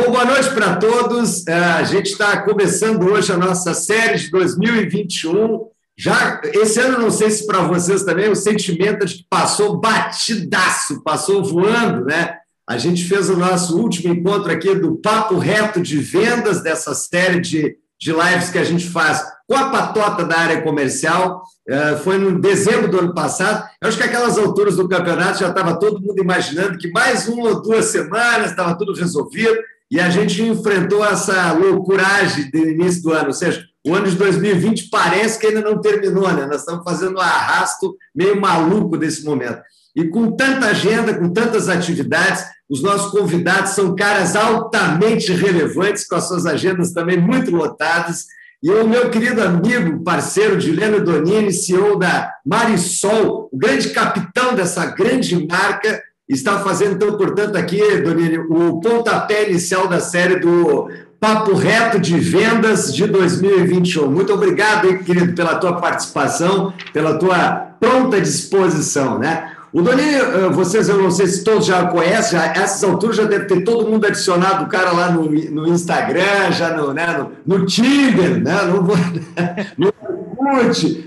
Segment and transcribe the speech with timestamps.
[0.00, 1.46] Bom, boa noite para todos.
[1.46, 5.66] É, a gente está começando hoje a nossa série de 2021.
[5.94, 11.02] Já esse ano, não sei se para vocês também, o sentimento de que passou batidaço,
[11.02, 12.38] passou voando, né?
[12.66, 17.38] A gente fez o nosso último encontro aqui do Papo Reto de Vendas, dessa série
[17.38, 21.42] de, de lives que a gente faz com a patota da área comercial.
[21.68, 23.68] É, foi no dezembro do ano passado.
[23.82, 27.50] Eu acho que aquelas alturas do campeonato já estava todo mundo imaginando que mais uma
[27.50, 29.58] ou duas semanas estava tudo resolvido
[29.90, 33.28] e a gente enfrentou essa loucuragem do início do ano.
[33.28, 36.46] Ou seja, o ano de 2020 parece que ainda não terminou, né?
[36.46, 39.60] Nós estamos fazendo um arrasto meio maluco desse momento.
[39.96, 46.14] E com tanta agenda, com tantas atividades, os nossos convidados são caras altamente relevantes, com
[46.14, 48.26] as suas agendas também muito lotadas.
[48.62, 54.86] E o meu querido amigo, parceiro Juliano Donini, CEO da Marisol, o grande capitão dessa
[54.86, 56.00] grande marca,
[56.34, 62.18] está fazendo, então, portanto, aqui, Donini, o pontapé inicial da série do Papo Reto de
[62.18, 64.10] Vendas de 2021.
[64.10, 69.50] Muito obrigado, hein, querido, pela tua participação, pela tua pronta disposição, né?
[69.72, 73.24] O Doni, eh, vocês, eu não sei se todos já conhecem, já, essas alturas já
[73.24, 77.06] deve ter todo mundo adicionado o cara lá no, no Instagram, já no, né,
[77.46, 78.82] no, no Tinder, né, no,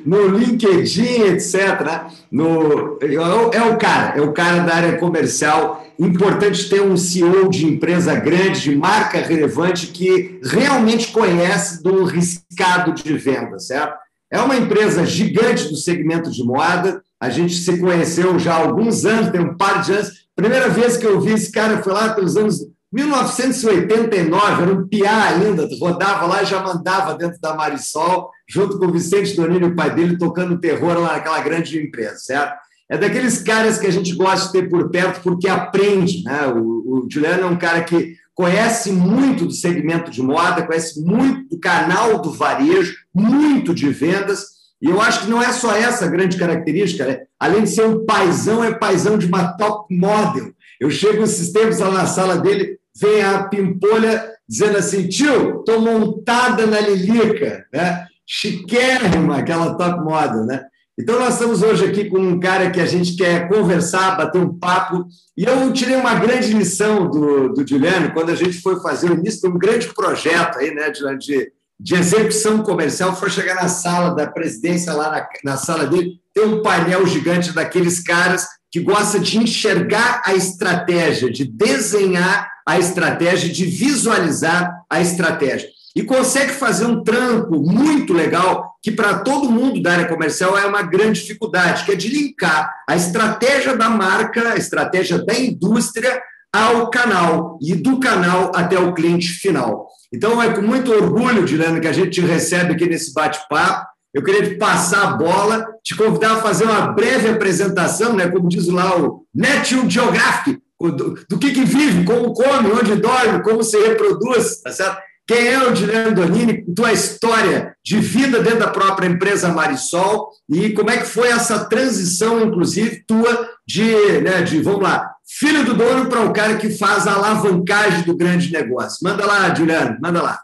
[0.06, 2.08] no LinkedIn, etc.
[2.32, 5.84] No, é, é o cara, é o cara da área comercial.
[6.00, 12.94] Importante ter um CEO de empresa grande, de marca relevante, que realmente conhece do riscado
[12.94, 13.96] de venda, certo?
[14.32, 19.06] É uma empresa gigante do segmento de moda, a gente se conheceu já há alguns
[19.06, 20.10] anos, tem um par de anos.
[20.36, 22.60] Primeira vez que eu vi esse cara foi lá pelos anos
[22.92, 28.86] 1989, era um piá ainda, rodava lá e já mandava dentro da Marisol, junto com
[28.86, 32.54] o Vicente Donini, o pai dele, tocando terror lá naquela grande empresa, certo?
[32.88, 36.46] É daqueles caras que a gente gosta de ter por perto porque aprende, né?
[36.48, 41.50] O, o Juliano é um cara que conhece muito do segmento de moda, conhece muito
[41.50, 46.08] do canal do varejo, muito de vendas, e eu acho que não é só essa
[46.08, 47.22] grande característica, né?
[47.40, 50.52] além de ser um paizão, é paizão de uma top model.
[50.80, 55.80] Eu chego esses tempos lá na sala dele, vem a pimpolha dizendo assim, tio, estou
[55.80, 58.06] montada na Lilica, né?
[58.28, 60.66] Chiquérrima aquela top model, né?
[61.00, 64.54] Então, nós estamos hoje aqui com um cara que a gente quer conversar, bater um
[64.58, 65.06] papo.
[65.36, 69.16] E eu tirei uma grande lição do, do Juliano quando a gente foi fazer o
[69.16, 71.52] início de um grande projeto aí, né, de, de
[71.84, 76.46] de execução comercial, for chegar na sala da presidência, lá na, na sala dele, tem
[76.46, 83.52] um painel gigante daqueles caras que gosta de enxergar a estratégia, de desenhar a estratégia,
[83.52, 85.68] de visualizar a estratégia.
[85.96, 90.66] E consegue fazer um trampo muito legal, que para todo mundo da área comercial é
[90.66, 96.20] uma grande dificuldade, que é de linkar a estratégia da marca, a estratégia da indústria
[96.52, 99.88] ao canal e do canal até o cliente final.
[100.14, 103.88] Então, é com muito orgulho, Dilano, que a gente te recebe aqui nesse bate-papo.
[104.14, 108.48] Eu queria te passar a bola, te convidar a fazer uma breve apresentação, né, como
[108.48, 113.64] diz lá o National Geographic, do, do que, que vive, como come, onde dorme, como
[113.64, 115.00] se reproduz, tá certo?
[115.26, 120.72] Quem é o Dilano Donini, tua história de vida dentro da própria empresa Marisol e
[120.74, 125.74] como é que foi essa transição, inclusive, tua de, né, de vamos lá, filho do
[125.74, 129.00] dono para o cara que faz a alavancagem do grande negócio.
[129.02, 130.44] Manda lá, Juliano, manda lá.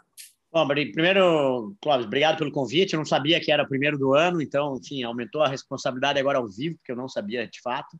[0.52, 2.94] Bom, primeiro, Clóvis, obrigado pelo convite.
[2.94, 6.38] Eu não sabia que era o primeiro do ano, então, enfim, aumentou a responsabilidade agora
[6.38, 7.96] ao vivo, porque eu não sabia de fato.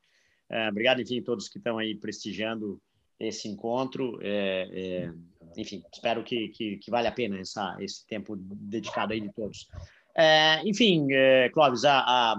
[0.51, 2.81] É, obrigado, enfim, a todos que estão aí prestigiando
[3.21, 4.19] esse encontro.
[4.21, 5.13] É, é,
[5.57, 9.69] enfim, espero que, que, que vale a pena essa, esse tempo dedicado aí de todos.
[10.17, 12.37] É, enfim, é, Clóvis, a, a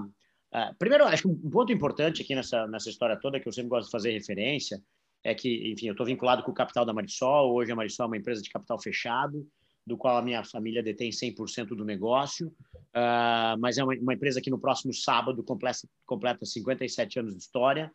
[0.53, 3.69] Uh, primeiro, acho que um ponto importante aqui nessa, nessa história toda, que eu sempre
[3.69, 4.83] gosto de fazer referência,
[5.23, 7.53] é que, enfim, eu estou vinculado com o capital da Marisol.
[7.53, 9.47] Hoje a Marisol é uma empresa de capital fechado,
[9.87, 14.41] do qual a minha família detém 100% do negócio, uh, mas é uma, uma, empresa
[14.41, 17.91] que no próximo sábado completa, completa 57 anos de história.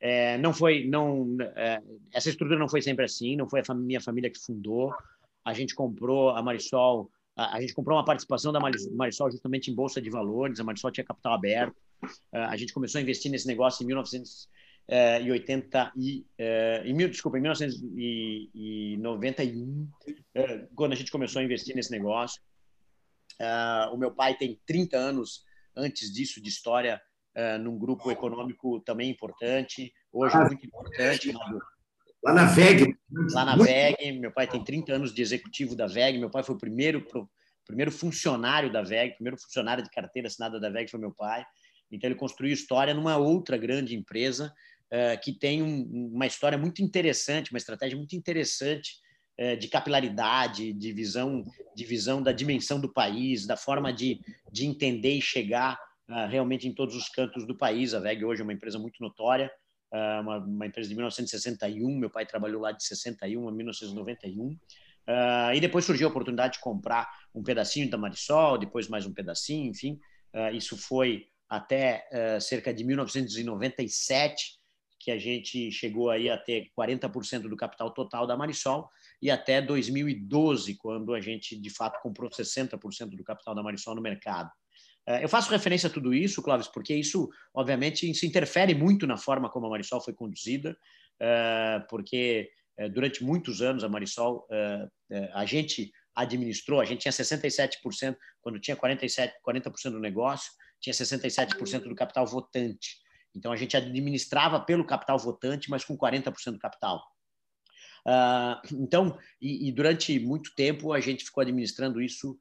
[0.00, 4.00] É, não foi, não, é, essa estrutura não foi sempre assim, não foi a minha
[4.00, 4.94] família que fundou.
[5.44, 9.74] A gente comprou a Marisol, a, a gente comprou uma participação da Marisol justamente em
[9.74, 10.58] bolsa de valores.
[10.58, 11.76] A Marisol tinha capital aberto.
[12.32, 17.36] Ah, a gente começou a investir nesse negócio em 1980 e, eh, em mil, desculpa,
[17.36, 19.86] em 1991,
[20.34, 22.40] eh, quando a gente começou a investir nesse negócio.
[23.92, 27.00] O meu pai tem 30 anos antes disso de história
[27.36, 31.32] uh, num grupo econômico também importante, hoje ah, muito importante.
[32.22, 32.96] Lá na VEG.
[33.32, 34.12] Lá na VEG.
[34.18, 36.18] Meu pai tem 30 anos de executivo da VEG.
[36.18, 37.06] Meu pai foi o primeiro,
[37.66, 41.44] primeiro funcionário da VEG, primeiro funcionário de carteira assinada da VEG foi meu pai.
[41.90, 44.52] Então, ele construiu história numa outra grande empresa
[44.92, 48.98] uh, que tem um, uma história muito interessante, uma estratégia muito interessante
[49.58, 54.20] de capilaridade, de visão, de visão da dimensão do país, da forma de,
[54.52, 55.78] de entender e chegar
[56.28, 57.94] realmente em todos os cantos do país.
[57.94, 59.50] A VEG hoje é uma empresa muito notória,
[59.92, 64.46] uh, uma, uma, empresa de 1961, meu pai trabalhou lá de 61 a 1991.
[64.46, 69.12] Uh, e depois surgiu a oportunidade de comprar um pedacinho da Marisol, depois mais um
[69.12, 69.98] pedacinho, enfim.
[70.52, 72.06] isso foi até
[72.40, 74.60] cerca de 1997,
[75.00, 78.88] que a gente chegou aí a ter 40% do capital total da Marisol,
[79.20, 84.02] e até 2012, quando a gente de fato comprou 60% do capital da Marisol no
[84.02, 84.50] mercado.
[85.06, 89.16] É, eu faço referência a tudo isso, Clóvis, porque isso, obviamente, se interfere muito na
[89.16, 90.76] forma como a Marisol foi conduzida,
[91.18, 94.46] é, porque é, durante muitos anos a Marisol,
[95.34, 100.50] a gente administrou, a gente tinha 67%, quando tinha 47, 40% do negócio,
[100.80, 102.98] tinha 67% do capital votante.
[103.34, 107.02] Então, a gente administrava pelo capital votante, mas com 40% do capital.
[108.72, 112.38] então, e, e, durante muito tempo, a gente ficou administrando isso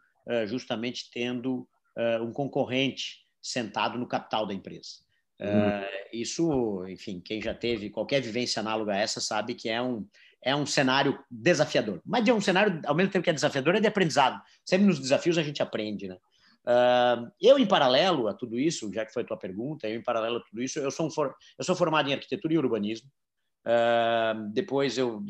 [0.47, 1.67] justamente tendo
[1.99, 4.89] uh, um concorrente sentado no capital da empresa.
[5.39, 5.47] Uhum.
[5.47, 10.05] Uh, isso, enfim, quem já teve qualquer vivência análoga a essa sabe que é um,
[10.41, 12.01] é um cenário desafiador.
[12.05, 14.41] Mas é um cenário, ao mesmo tempo que é desafiador, é de aprendizado.
[14.65, 16.17] Sempre nos desafios a gente aprende, né?
[16.65, 20.03] Uh, eu, em paralelo a tudo isso, já que foi a tua pergunta, eu, em
[20.03, 23.09] paralelo a tudo isso, eu sou, um for, eu sou formado em arquitetura e urbanismo.
[23.65, 25.23] Uh, depois eu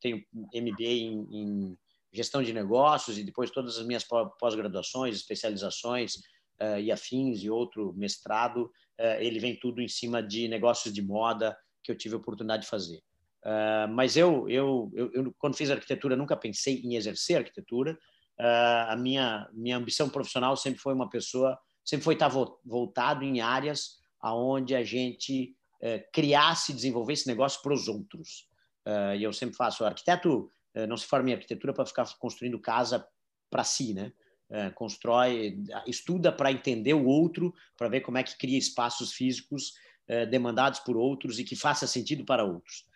[0.00, 1.78] tenho MBA em, em
[2.12, 4.04] gestão de negócios e depois todas as minhas
[4.38, 6.16] pós-graduações, especializações
[6.60, 11.02] uh, e afins e outro mestrado, uh, ele vem tudo em cima de negócios de
[11.02, 12.98] moda que eu tive a oportunidade de fazer.
[13.44, 17.98] Uh, mas eu, eu, eu, eu, quando fiz arquitetura, nunca pensei em exercer arquitetura.
[18.38, 22.28] a minha, minha ambição profissional sempre foi uma pessoa, sempre foi estar
[22.64, 25.54] voltado em áreas aonde a gente
[26.12, 28.46] criasse e desenvolvesse negócio para os outros.
[29.18, 30.50] e eu sempre faço arquiteto
[30.88, 33.06] não se forma em arquitetura para ficar construindo casa
[33.50, 34.12] para si, né?
[34.52, 39.74] Eh, constrói, estuda para entender o outro, para ver como é que cria espaços físicos
[40.08, 42.88] eh, demandados por outros e que faça sentido para outros.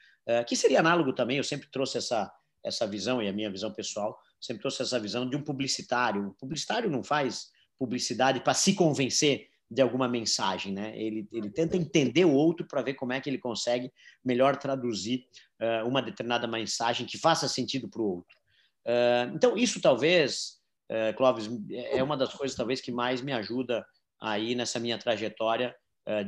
[0.49, 2.33] Que seria análogo também, eu sempre trouxe essa,
[2.65, 6.29] essa visão, e a minha visão pessoal, sempre trouxe essa visão de um publicitário.
[6.29, 10.97] O publicitário não faz publicidade para se convencer de alguma mensagem, né?
[10.97, 13.91] Ele, ele tenta entender o outro para ver como é que ele consegue
[14.25, 15.27] melhor traduzir
[15.61, 18.39] uh, uma determinada mensagem que faça sentido para o outro.
[18.87, 23.85] Uh, então, isso talvez, uh, Clóvis, é uma das coisas talvez que mais me ajuda
[24.23, 25.75] aí nessa minha trajetória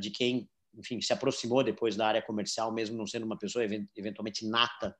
[0.01, 3.63] de quem, enfim, se aproximou depois da área comercial, mesmo não sendo uma pessoa
[3.95, 4.95] eventualmente nata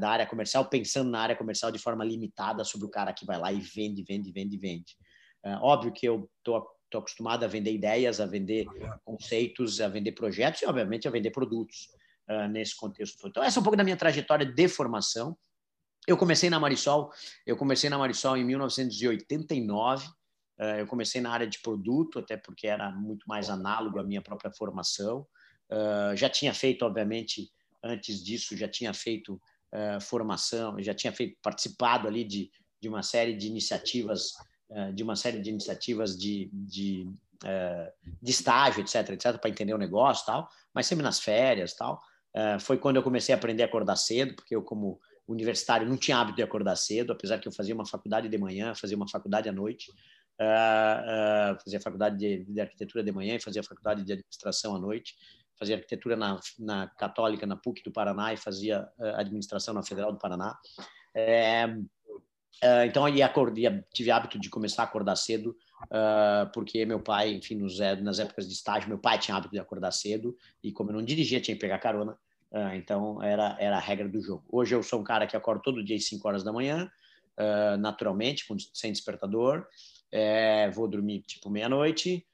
[0.00, 3.38] da área comercial, pensando na área comercial de forma limitada sobre o cara que vai
[3.38, 4.96] lá e vende, vende, vende, vende.
[5.60, 6.56] óbvio que eu estou
[6.96, 8.66] estou acostumado a vender ideias, a vender
[9.04, 11.88] conceitos, a vender projetos e, obviamente, a vender produtos
[12.28, 13.28] uh, nesse contexto.
[13.28, 15.36] Então, essa é um pouco da minha trajetória de formação.
[16.06, 17.10] Eu comecei na Marisol,
[17.44, 20.06] eu comecei na Marisol em 1989.
[20.06, 20.10] Uh,
[20.58, 24.22] ah, eu comecei na área de produto, até porque era muito mais análogo à minha
[24.22, 25.26] própria formação.
[25.70, 27.50] Uh, já tinha feito, obviamente,
[27.82, 29.40] antes disso, já tinha feito
[30.00, 32.50] formação, já tinha feito, participado ali de,
[32.80, 34.32] de uma série de iniciativas
[34.94, 37.08] de uma série de iniciativas de, de,
[37.44, 37.92] eh,
[38.22, 42.00] de estágio, etc, etc, para entender o negócio tal, mas sempre nas férias tal.
[42.34, 45.96] Eh, foi quando eu comecei a aprender a acordar cedo, porque eu, como universitário, não
[45.96, 49.08] tinha hábito de acordar cedo, apesar que eu fazia uma faculdade de manhã, fazia uma
[49.08, 49.92] faculdade à noite,
[51.64, 55.14] fazia faculdade de, de arquitetura de manhã e fazia faculdade de administração à noite
[55.58, 60.18] fazia arquitetura na, na Católica, na PUC do Paraná e fazia administração na Federal do
[60.18, 60.54] Paraná.
[61.14, 61.66] É,
[62.62, 67.34] Uh, então, eu acordei, tive hábito de começar a acordar cedo, uh, porque meu pai,
[67.34, 70.72] enfim, nos, é, nas épocas de estágio, meu pai tinha hábito de acordar cedo, e
[70.72, 72.12] como eu não dirigia, tinha que pegar carona,
[72.52, 74.44] uh, então era, era a regra do jogo.
[74.48, 76.90] Hoje eu sou um cara que acordo todo dia às 5 horas da manhã,
[77.78, 79.66] naturalmente, com, sem despertador,
[80.10, 82.26] é, vou dormir tipo meia-noite,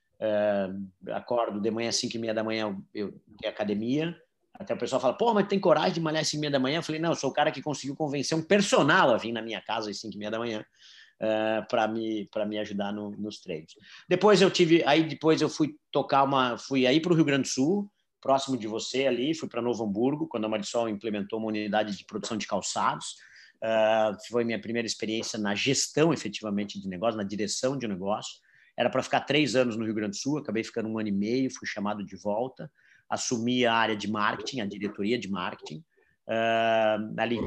[1.13, 4.17] acordo de manhã às 5 e meia da manhã, eu, eu tenho academia,
[4.63, 6.79] até o pessoal fala, pô, mas tem coragem de malhar às 5 da manhã?
[6.79, 9.43] Eu falei, não, eu sou o cara que conseguiu convencer um personal a vir na
[9.43, 13.75] minha casa às 5 da manhã uh, eh, para me, me ajudar no, nos treinos.
[14.09, 17.43] Depois eu tive, aí depois eu fui tocar uma, fui aí para o Rio Grande
[17.43, 17.91] do Sul,
[18.21, 22.05] próximo de você ali, fui para Novo Hamburgo, quando a Marisol implementou uma unidade de
[22.05, 23.17] produção de calçados.
[23.63, 28.41] Uh, foi minha primeira experiência na gestão efetivamente de negócio, na direção de negócio.
[28.77, 31.13] Era para ficar três anos no Rio Grande do Sul, acabei ficando um ano e
[31.13, 32.71] meio, fui chamado de volta
[33.13, 35.85] assumi a área de marketing, a diretoria de marketing.
[36.27, 37.39] Uh, ali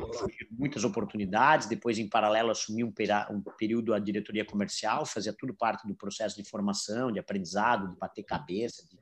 [0.52, 1.68] muitas oportunidades.
[1.68, 2.94] Depois, em paralelo, assumi um,
[3.32, 7.98] um, período a diretoria comercial, fazia tudo parte do processo de formação, de aprendizado, de
[7.98, 9.00] bater cabeça, de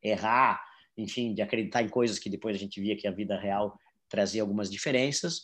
[0.00, 0.62] errar,
[0.96, 3.76] enfim, de acreditar em coisas que depois a gente via que a vida real
[4.08, 5.42] trazia algumas diferenças.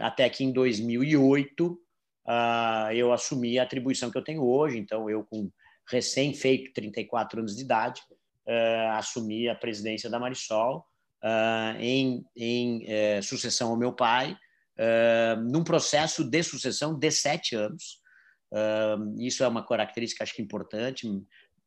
[0.00, 1.80] até que em 2008
[2.94, 4.76] eu assumi a atribuição que eu tenho hoje.
[4.76, 5.50] Então, eu com
[5.88, 8.02] recém-feito 34 anos de idade,
[8.92, 10.84] assumi a presidência da Marisol
[11.78, 14.36] em, em sucessão ao meu pai,
[15.50, 18.00] num processo de sucessão de sete anos.
[19.18, 21.06] isso é uma característica, acho que importante,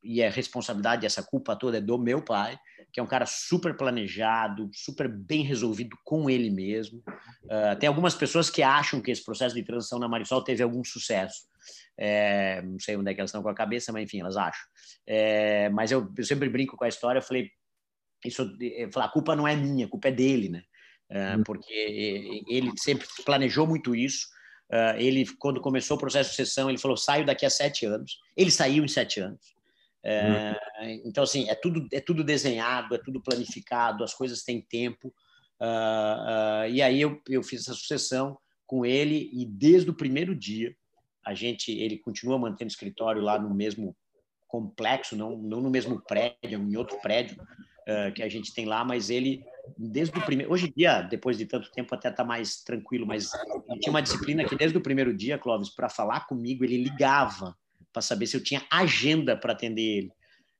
[0.04, 2.60] e a responsabilidade, essa culpa toda é do meu pai,
[2.92, 7.02] que é um cara super planejado, super bem resolvido com ele mesmo.
[7.46, 10.84] Uh, tem algumas pessoas que acham que esse processo de transição na Marisol teve algum
[10.84, 11.48] sucesso.
[11.98, 14.66] É, não sei onde é que elas estão com a cabeça, mas enfim, elas acham.
[15.06, 17.50] É, mas eu, eu, sempre brinco com a história, eu falei,
[18.26, 20.64] isso, eu falei, a culpa não é minha, a culpa é dele, né?
[21.10, 21.44] É, uhum.
[21.44, 24.28] porque ele sempre planejou muito isso.
[24.72, 28.18] Uh, ele, quando começou o processo de sucessão, ele falou: saio daqui a sete anos.
[28.36, 29.54] Ele saiu em sete anos.
[30.06, 30.56] É,
[31.06, 35.14] então, assim, é tudo, é tudo desenhado, é tudo planificado, as coisas têm tempo.
[35.62, 40.36] Uh, uh, e aí eu, eu fiz essa sucessão com ele e desde o primeiro
[40.36, 40.76] dia
[41.26, 43.96] a gente ele continua mantendo escritório lá no mesmo
[44.48, 48.84] complexo, não, não no mesmo prédio, em outro prédio uh, que a gente tem lá,
[48.84, 49.44] mas ele
[49.78, 53.32] desde o primeiro, hoje em dia, depois de tanto tempo até está mais tranquilo, mas
[53.80, 57.56] tinha uma disciplina que desde o primeiro dia, Clóvis, para falar comigo ele ligava
[57.92, 60.12] para saber se eu tinha agenda para atender ele.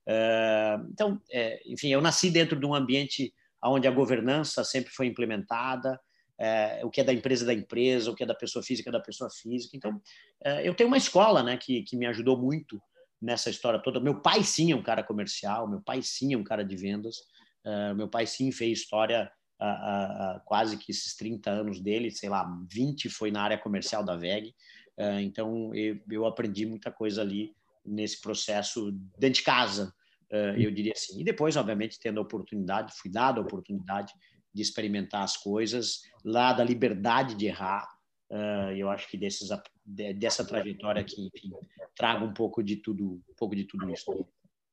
[0.06, 5.06] Uh, então, é, enfim, eu nasci dentro de um ambiente onde a governança sempre foi
[5.06, 6.00] implementada,
[6.38, 9.00] é, o que é da empresa da empresa, o que é da pessoa física da
[9.00, 9.76] pessoa física.
[9.76, 10.00] Então,
[10.44, 12.80] é, eu tenho uma escola né, que, que me ajudou muito
[13.20, 14.00] nessa história toda.
[14.00, 17.16] Meu pai sim é um cara comercial, meu pai sim é um cara de vendas,
[17.64, 22.46] uh, meu pai sim fez história uh, quase que esses 30 anos dele, sei lá,
[22.70, 24.54] 20 foi na área comercial da VEG.
[24.96, 27.52] É, então, eu, eu aprendi muita coisa ali
[27.84, 29.92] nesse processo dentro de casa,
[30.30, 31.20] é, eu diria assim.
[31.20, 34.12] E depois, obviamente, tendo a oportunidade, fui dado a oportunidade
[34.54, 37.88] de experimentar as coisas, lá da liberdade de errar.
[38.30, 39.48] É, eu acho que desses,
[39.84, 41.50] dessa trajetória aqui, enfim,
[41.96, 44.26] trago um pouco de tudo, um pouco de tudo isso.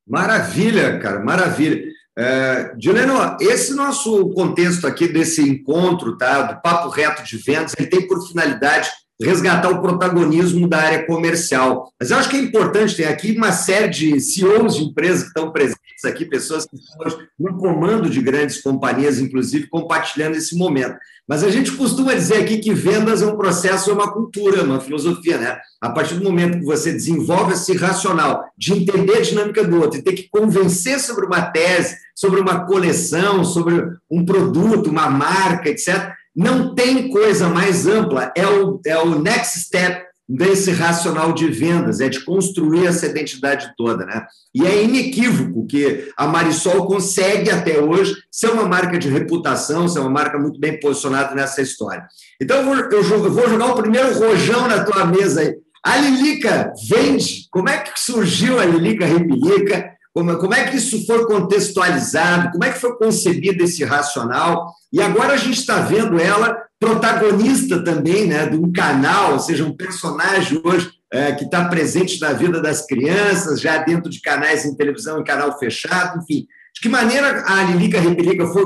[0.07, 1.83] Maravilha, cara, maravilha.
[2.17, 7.87] É, Juliano, esse nosso contexto aqui desse encontro, tá, do papo reto de vendas, ele
[7.87, 8.89] tem por finalidade
[9.21, 11.91] resgatar o protagonismo da área comercial.
[11.99, 15.27] Mas eu acho que é importante, tem aqui uma série de CEOs de empresas que
[15.27, 20.97] estão presentes aqui, pessoas que estão no comando de grandes companhias, inclusive, compartilhando esse momento.
[21.27, 24.63] Mas a gente costuma dizer aqui que vendas é um processo, é uma cultura, é
[24.63, 25.59] uma filosofia, né?
[25.79, 29.99] A partir do momento que você desenvolve esse racional de entender a dinâmica do outro
[29.99, 35.69] e ter que convencer sobre uma tese, sobre uma coleção, sobre um produto, uma marca,
[35.69, 41.47] etc., não tem coisa mais ampla, é o, é o next step desse racional de
[41.47, 44.25] vendas, é de construir essa identidade toda, né?
[44.55, 49.99] E é inequívoco que a Marisol consegue até hoje ser uma marca de reputação, ser
[49.99, 52.05] uma marca muito bem posicionada nessa história.
[52.41, 55.55] Então eu vou, eu vou jogar o primeiro rojão na tua mesa aí.
[55.83, 57.47] A Lilica vende.
[57.51, 59.91] Como é que surgiu a Lilica Repilica?
[60.13, 62.51] Como, como é que isso foi contextualizado?
[62.51, 64.73] Como é que foi concebido esse racional?
[64.91, 69.63] E agora a gente está vendo ela protagonista também né, de um canal, ou seja,
[69.63, 74.65] um personagem hoje é, que está presente na vida das crianças, já dentro de canais
[74.65, 76.47] em televisão, em canal fechado, enfim.
[76.73, 78.63] De que maneira a Lilica Repelica foi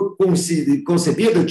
[0.85, 1.45] concebida, o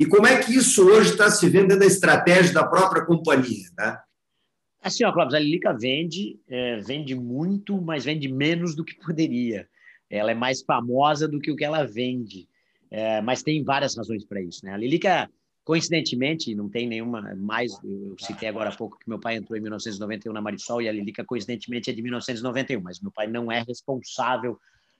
[0.00, 3.68] e como é que isso hoje está se vendo da estratégia da própria companhia?
[3.78, 3.96] Né?
[4.82, 9.68] Assim, ó, Clóvis, a Lilica vende, é, vende muito, mas vende menos do que poderia.
[10.08, 12.48] Ela é mais famosa do que o que ela vende,
[12.90, 14.64] é, mas tem várias razões para isso.
[14.64, 14.72] Né?
[14.72, 15.28] A Lilica,
[15.64, 17.72] coincidentemente, não tem nenhuma mais.
[17.84, 20.92] Eu citei agora há pouco que meu pai entrou em 1991 na Marisol e a
[20.92, 24.58] Lilica, coincidentemente, é de 1991, mas meu pai não é responsável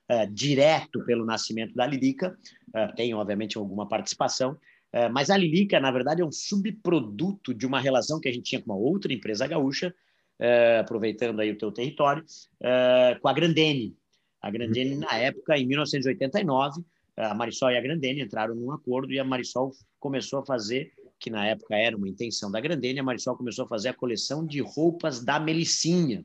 [0.09, 2.37] é, direto pelo nascimento da Lilica,
[2.75, 4.57] é, tem, obviamente, alguma participação,
[4.93, 8.45] é, mas a Lilica, na verdade, é um subproduto de uma relação que a gente
[8.45, 9.95] tinha com uma outra empresa gaúcha,
[10.39, 12.25] é, aproveitando aí o teu território,
[12.61, 13.97] é, com a Grandene.
[14.41, 16.83] A Grandene, na época, em 1989,
[17.17, 21.29] a Marisol e a Grandene entraram num acordo e a Marisol começou a fazer, que
[21.29, 24.61] na época era uma intenção da Grandene, a Marisol começou a fazer a coleção de
[24.61, 26.25] roupas da Melicinha.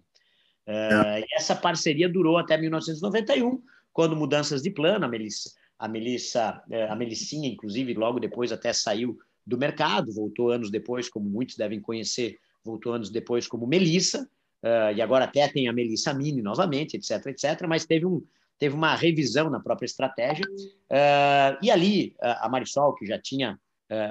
[0.65, 1.21] É.
[1.21, 5.51] E essa parceria durou até 1991, quando mudanças de plano, a Melissa
[5.83, 11.09] a Melissa, é, a Melicinha, inclusive, logo depois até saiu do mercado, voltou anos depois,
[11.09, 14.23] como muitos devem conhecer, voltou anos depois como Melissa,
[14.63, 18.23] uh, e agora até tem a Melissa Mini novamente, etc, etc, mas teve, um,
[18.57, 23.59] teve uma revisão na própria estratégia, uh, e ali a Marisol, que já tinha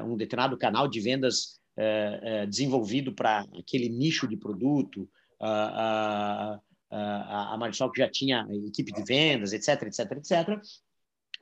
[0.06, 1.58] um determinado canal de vendas
[2.48, 5.08] desenvolvido para aquele nicho de produto,
[5.40, 6.60] a
[7.58, 10.60] Marisol que já tinha equipe de vendas, etc, etc, etc,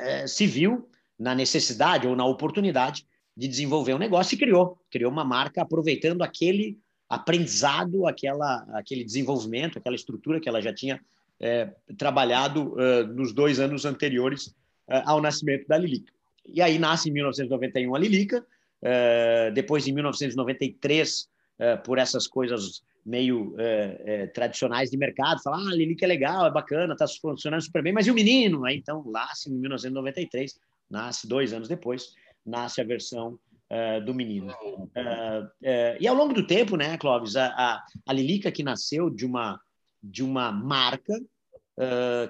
[0.00, 0.88] é, se viu
[1.19, 6.23] na necessidade ou na oportunidade de desenvolver um negócio e criou, criou uma marca aproveitando
[6.23, 6.78] aquele
[7.09, 11.00] aprendizado, aquela, aquele desenvolvimento, aquela estrutura que ela já tinha
[11.40, 14.54] é, trabalhado uh, nos dois anos anteriores
[15.04, 16.12] ao nascimento da Lilica.
[16.45, 18.45] E aí nasce em 1991 a Lilica,
[19.54, 21.28] depois em 1993,
[21.85, 23.54] por essas coisas meio
[24.35, 27.92] tradicionais de mercado, falar, ah, a Lilica é legal, é bacana, está funcionando super bem,
[27.92, 28.64] mas e o menino?
[28.64, 30.59] Aí, então, nasce em 1993,
[30.90, 32.12] nasce dois anos depois,
[32.45, 33.38] nasce a versão
[33.71, 34.52] uh, do menino.
[34.52, 39.09] Uh, uh, e ao longo do tempo, né, Clóvis, a, a, a Lilica que nasceu
[39.09, 39.61] de uma,
[40.02, 41.14] de uma marca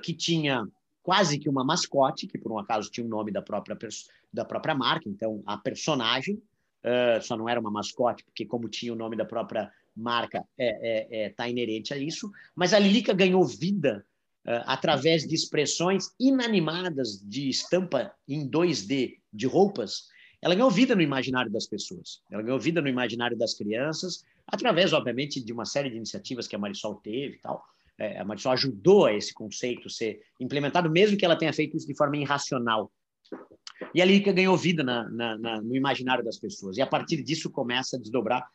[0.05, 0.65] que tinha
[1.03, 3.77] quase que uma mascote, que por um acaso tinha o nome da própria,
[4.33, 6.41] da própria marca, então a personagem
[7.21, 10.69] só não era uma mascote, porque como tinha o nome da própria marca, está é,
[10.69, 14.05] é, é, tá inerente a isso, mas a Lilica ganhou vida
[14.43, 20.09] Uh, através de expressões inanimadas de estampa em 2D de roupas,
[20.43, 22.23] ela ganhou vida no imaginário das pessoas.
[22.31, 26.57] Ela ganhou vida no imaginário das crianças, através, obviamente, de uma série de iniciativas que
[26.57, 27.63] a Marisol teve e tal.
[27.99, 31.87] É, a Marisol ajudou a esse conceito ser implementado, mesmo que ela tenha feito isso
[31.87, 32.91] de forma irracional.
[33.95, 36.79] E a Lírica ganhou vida na, na, na, no imaginário das pessoas.
[36.79, 38.49] E a partir disso começa a desdobrar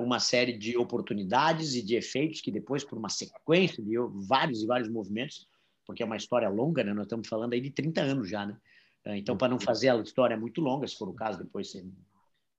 [0.00, 3.94] uma série de oportunidades e de efeitos que depois, por uma sequência de
[4.26, 5.46] vários e vários movimentos,
[5.86, 6.92] porque é uma história longa, né?
[6.92, 8.56] nós estamos falando aí de 30 anos já, né?
[9.06, 11.84] Então, para não fazer a história muito longa, se for o caso, depois você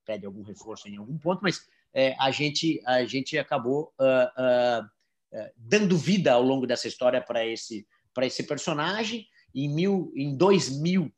[0.05, 4.85] pede algum reforço em algum ponto, mas é, a, gente, a gente acabou uh, uh,
[4.85, 7.85] uh, dando vida ao longo dessa história para esse,
[8.21, 9.27] esse personagem.
[9.53, 11.11] Em, mil, em 2000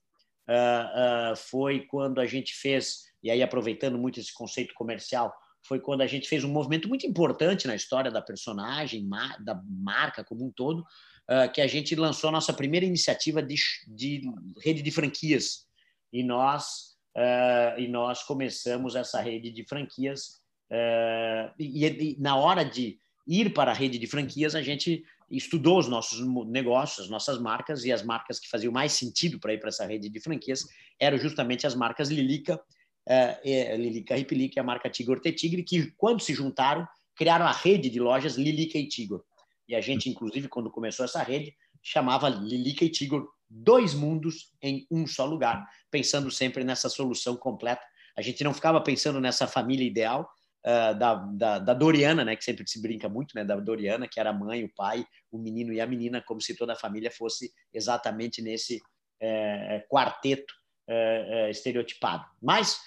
[1.37, 6.07] foi quando a gente fez, e aí aproveitando muito esse conceito comercial, foi quando a
[6.07, 9.07] gente fez um movimento muito importante na história da personagem,
[9.39, 13.55] da marca como um todo, uh, que a gente lançou a nossa primeira iniciativa de,
[13.87, 14.21] de
[14.61, 15.65] rede de franquias.
[16.11, 20.41] E nós, uh, e nós começamos essa rede de franquias.
[20.69, 25.79] Uh, e, e, na hora de ir para a rede de franquias, a gente estudou
[25.79, 29.59] os nossos negócios, as nossas marcas, e as marcas que faziam mais sentido para ir
[29.59, 30.67] para essa rede de franquias
[30.99, 32.59] eram justamente as marcas Lilica,
[33.07, 37.89] uh, Lilica Ripilica e a marca Tigor Tigre, que quando se juntaram, criaram a rede
[37.89, 39.23] de lojas Lilica e Tigor.
[39.67, 44.87] E a gente, inclusive, quando começou essa rede, chamava Lilica e Tigor dois mundos em
[44.89, 47.83] um só lugar, pensando sempre nessa solução completa.
[48.17, 50.29] A gente não ficava pensando nessa família ideal
[50.65, 54.19] uh, da, da, da, Doriana, né, que sempre se brinca muito, né, da Doriana, que
[54.19, 57.11] era a mãe, o pai, o menino e a menina, como se toda a família
[57.11, 60.53] fosse exatamente nesse uh, quarteto
[60.89, 62.25] uh, estereotipado.
[62.41, 62.79] Mas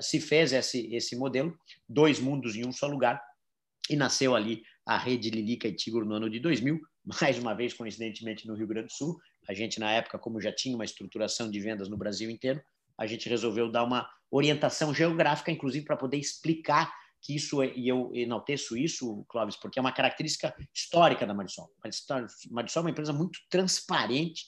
[0.00, 1.52] se fez esse, esse modelo,
[1.88, 3.20] dois mundos em um só lugar,
[3.90, 6.80] e nasceu ali a rede Lilica e Tigro no ano de 2000,
[7.20, 9.18] mais uma vez, coincidentemente, no Rio Grande do Sul.
[9.48, 12.62] A gente, na época, como já tinha uma estruturação de vendas no Brasil inteiro,
[12.98, 17.88] a gente resolveu dar uma orientação geográfica, inclusive, para poder explicar que isso, é, e
[17.88, 21.70] eu enalteço isso, Clóvis, porque é uma característica histórica da Marisol.
[21.82, 21.88] A
[22.50, 24.46] Marisol é uma empresa muito transparente,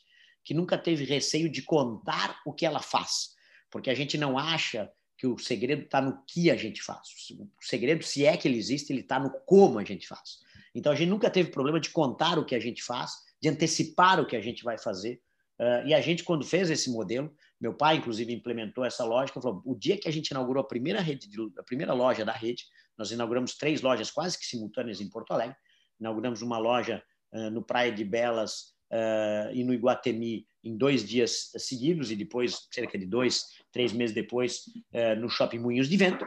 [0.49, 3.35] que nunca teve receio de contar o que ela faz,
[3.71, 7.07] porque a gente não acha que o segredo está no que a gente faz.
[7.39, 10.39] O segredo, se é que ele existe, ele está no como a gente faz.
[10.75, 14.19] Então, a gente nunca teve problema de contar o que a gente faz, de antecipar
[14.21, 15.21] o que a gente vai fazer.
[15.61, 17.31] Uh, e a gente, quando fez esse modelo,
[17.61, 19.43] meu pai, inclusive, implementou essa lógica.
[19.43, 22.33] Falou: o dia que a gente inaugurou a primeira, rede de, a primeira loja da
[22.33, 22.65] rede,
[22.97, 25.57] nós inauguramos três lojas quase que simultâneas em Porto Alegre.
[26.01, 27.03] Inauguramos uma loja
[27.35, 32.69] uh, no Praia de Belas uh, e no Iguatemi em dois dias seguidos, e depois,
[32.71, 36.27] cerca de dois, três meses depois, uh, no Shopping Moinhos de Vento,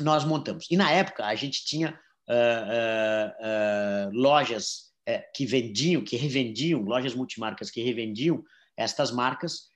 [0.00, 0.66] nós montamos.
[0.70, 4.92] E na época a gente tinha uh, lojas
[5.34, 8.42] que vendiam, que revendiam, lojas multimarcas que revendiam
[8.76, 9.68] estas marcas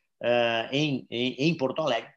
[0.70, 2.12] em, em, em, Porto Alegre.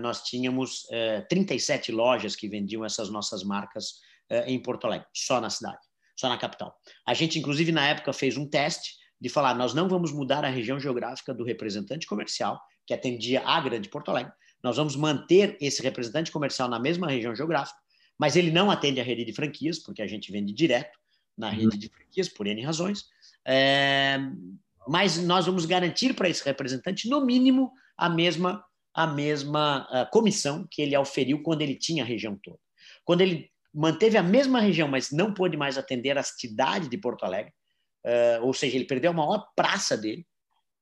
[0.00, 0.86] nós tínhamos
[1.28, 3.96] 37 lojas que vendiam essas nossas marcas
[4.46, 5.76] em Porto Alegre, só na cidade,
[6.16, 6.74] só na capital.
[7.06, 10.48] A gente, inclusive, na época fez um teste de falar, nós não vamos mudar a
[10.48, 15.80] região geográfica do representante comercial, que atendia a Grande Porto Alegre, nós vamos manter esse
[15.80, 17.78] representante comercial na mesma região geográfica,
[18.18, 20.98] mas ele não atende a rede de franquias, porque a gente vende direto
[21.38, 21.54] na uhum.
[21.54, 23.04] rede de franquias, por N razões.
[23.46, 24.18] É,
[24.88, 30.66] mas nós vamos garantir para esse representante, no mínimo, a mesma, a mesma a comissão
[30.68, 32.58] que ele auferiu quando ele tinha a região toda.
[33.04, 37.24] Quando ele manteve a mesma região, mas não pôde mais atender a cidade de Porto
[37.24, 37.52] Alegre,
[38.06, 40.26] uh, ou seja, ele perdeu a maior praça dele.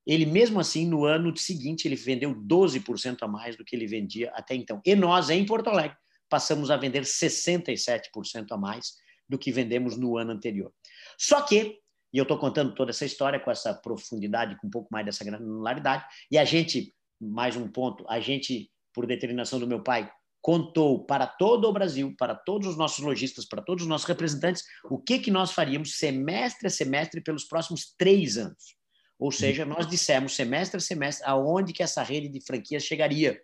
[0.07, 4.31] Ele, mesmo assim, no ano seguinte, ele vendeu 12% a mais do que ele vendia
[4.35, 4.81] até então.
[4.85, 5.97] E nós, em Porto Alegre,
[6.29, 8.95] passamos a vender 67% a mais
[9.29, 10.73] do que vendemos no ano anterior.
[11.19, 11.79] Só que,
[12.13, 15.25] e eu estou contando toda essa história com essa profundidade, com um pouco mais dessa
[15.25, 21.05] granularidade, e a gente, mais um ponto, a gente por determinação do meu pai, contou
[21.05, 24.99] para todo o Brasil, para todos os nossos lojistas, para todos os nossos representantes, o
[24.99, 28.77] que, que nós faríamos semestre a semestre pelos próximos três anos.
[29.19, 33.39] Ou seja, nós dissemos semestre a semestre aonde que essa rede de franquias chegaria.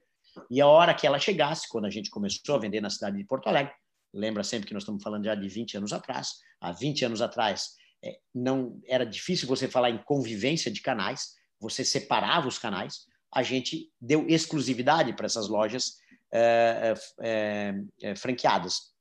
[0.50, 3.24] E a hora que ela chegasse, quando a gente começou a vender na cidade de
[3.24, 3.74] Porto Alegre,
[4.12, 7.72] lembra sempre que nós estamos falando já de 20 anos atrás, há 20 anos atrás,
[8.02, 13.04] é, não era difícil você falar em convivência de canais, você separava os canais,
[13.34, 15.98] a gente deu exclusividade para essas lojas
[16.32, 18.92] é, é, é, franqueadas,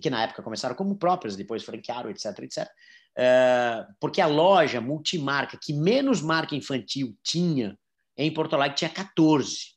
[0.00, 2.68] que na época começaram como próprias, depois franquearam, etc, etc.
[3.16, 7.78] É, porque a loja multimarca que menos marca infantil tinha
[8.16, 9.72] em Porto Alegre tinha 14.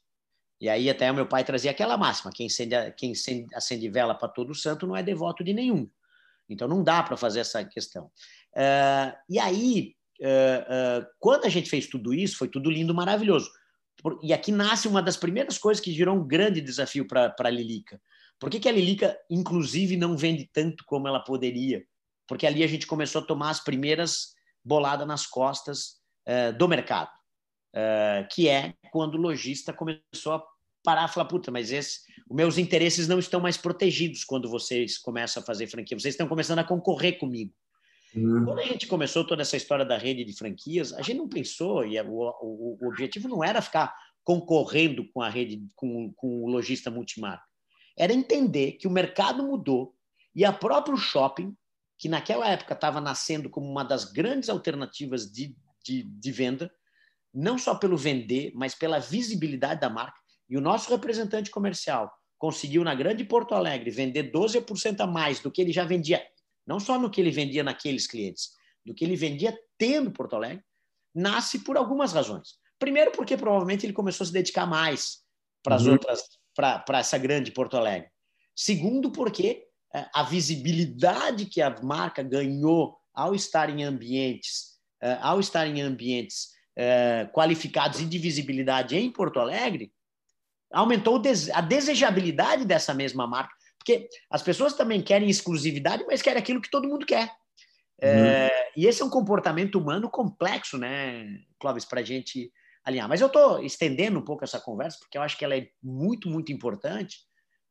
[0.59, 3.13] E aí até o meu pai trazia aquela máxima: quem acende, quem
[3.53, 5.89] acende vela para todo santo não é devoto de nenhum.
[6.49, 8.05] Então não dá para fazer essa questão.
[8.53, 13.49] Uh, e aí, uh, uh, quando a gente fez tudo isso, foi tudo lindo, maravilhoso.
[14.21, 17.99] E aqui nasce uma das primeiras coisas que gerou um grande desafio para a Lilica.
[18.39, 21.83] Por que, que a Lilica, inclusive, não vende tanto como ela poderia?
[22.27, 26.01] Porque ali a gente começou a tomar as primeiras boladas nas costas
[26.57, 27.11] do mercado,
[28.31, 30.43] que é quando o lojista começou a
[30.83, 34.97] parar e falar, puta, mas esse, os meus interesses não estão mais protegidos quando vocês
[34.97, 37.53] começam a fazer franquia, vocês estão começando a concorrer comigo.
[38.15, 38.45] Uhum.
[38.45, 41.85] Quando a gente começou toda essa história da rede de franquias, a gente não pensou,
[41.85, 46.47] e o, o, o objetivo não era ficar concorrendo com a rede, com, com o
[46.47, 47.43] lojista multimarca,
[47.97, 49.93] era entender que o mercado mudou
[50.33, 51.55] e a próprio shopping,
[51.97, 56.71] que naquela época estava nascendo como uma das grandes alternativas de, de, de venda,
[57.33, 62.83] não só pelo vender, mas pela visibilidade da marca, e o nosso representante comercial conseguiu,
[62.83, 66.21] na Grande Porto Alegre, vender 12% a mais do que ele já vendia,
[66.65, 68.51] não só no que ele vendia naqueles clientes,
[68.85, 70.63] do que ele vendia tendo Porto Alegre,
[71.13, 72.55] nasce por algumas razões.
[72.77, 75.23] Primeiro, porque provavelmente ele começou a se dedicar mais
[75.63, 75.93] para as uhum.
[75.93, 76.21] outras,
[76.53, 78.09] para essa grande Porto Alegre.
[78.55, 85.39] Segundo, porque é, a visibilidade que a marca ganhou ao estar em ambientes, é, ao
[85.39, 89.91] estar em ambientes é, qualificados e de visibilidade em Porto Alegre,
[90.71, 91.21] aumentou
[91.53, 93.53] a desejabilidade dessa mesma marca.
[93.85, 97.31] Porque as pessoas também querem exclusividade, mas querem aquilo que todo mundo quer.
[98.01, 98.25] É, uhum.
[98.25, 102.51] É, e esse é um comportamento humano complexo, né, Clóvis, para a gente
[102.83, 103.07] alinhar.
[103.07, 106.27] Mas eu estou estendendo um pouco essa conversa, porque eu acho que ela é muito,
[106.27, 107.19] muito importante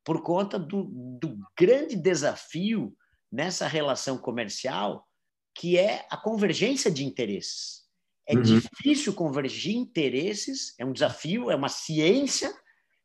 [0.04, 0.84] por conta do,
[1.20, 2.96] do grande desafio
[3.30, 5.04] nessa relação comercial,
[5.52, 7.82] que é a convergência de interesses.
[8.28, 8.42] É uhum.
[8.42, 12.54] difícil convergir interesses, é um desafio, é uma ciência,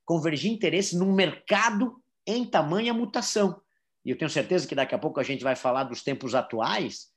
[0.05, 1.99] convergir interesses num mercado
[2.37, 3.61] em tamanha mutação.
[4.05, 7.11] E eu tenho certeza que daqui a pouco a gente vai falar dos tempos atuais.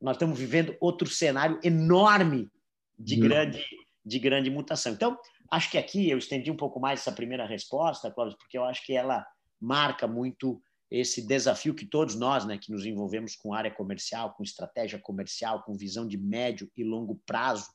[0.00, 2.50] Nós estamos vivendo outro cenário enorme
[2.98, 3.20] de, uhum.
[3.22, 3.64] grande,
[4.04, 4.92] de grande mutação.
[4.92, 5.18] Então,
[5.50, 8.84] acho que aqui eu estendi um pouco mais essa primeira resposta, Cláudio, porque eu acho
[8.84, 9.26] que ela
[9.60, 14.42] marca muito esse desafio que todos nós, né, que nos envolvemos com área comercial, com
[14.42, 17.66] estratégia comercial, com visão de médio e longo prazo,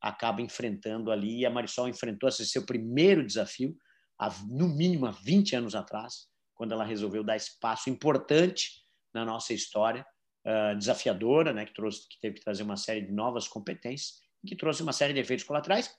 [0.00, 1.40] acaba enfrentando ali.
[1.40, 3.76] E a Marisol enfrentou esse seu primeiro desafio,
[4.22, 8.82] há, no mínimo há 20 anos atrás, quando ela resolveu dar espaço importante
[9.12, 10.06] na nossa história,
[10.46, 14.56] uh, desafiadora, né, que, trouxe, que teve que trazer uma série de novas competências, que
[14.56, 15.92] trouxe uma série de efeitos colaterais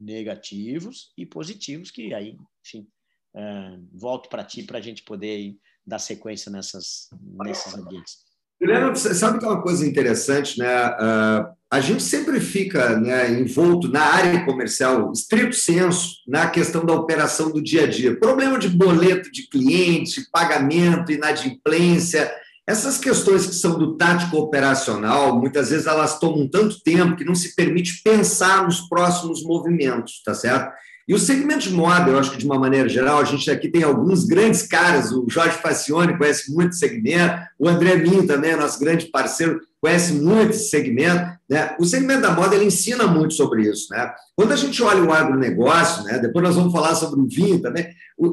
[0.00, 2.88] negativos e positivos, que aí, enfim,
[3.34, 8.25] uh, volto para ti para a gente poder dar sequência nessas, nesses ambientes.
[8.60, 10.88] Juliano, sabe que é uma coisa interessante, né?
[10.88, 16.94] Uh, a gente sempre fica né, envolto na área comercial, estrito senso, na questão da
[16.94, 18.18] operação do dia a dia.
[18.18, 22.32] Problema de boleto de cliente, pagamento, inadimplência,
[22.66, 27.34] essas questões que são do tático operacional, muitas vezes elas tomam tanto tempo que não
[27.34, 30.72] se permite pensar nos próximos movimentos, tá certo?
[31.08, 33.68] E o segmento de moda, eu acho que de uma maneira geral, a gente aqui
[33.68, 38.56] tem alguns grandes caras, o Jorge Facione conhece muito o segmento, o André Minho também,
[38.56, 41.38] nosso grande parceiro, conhece muito esse segmento.
[41.48, 41.76] Né?
[41.78, 43.86] O segmento da moda ele ensina muito sobre isso.
[43.92, 44.12] Né?
[44.34, 46.18] Quando a gente olha o agronegócio, né?
[46.18, 47.86] depois nós vamos falar sobre o vinho também,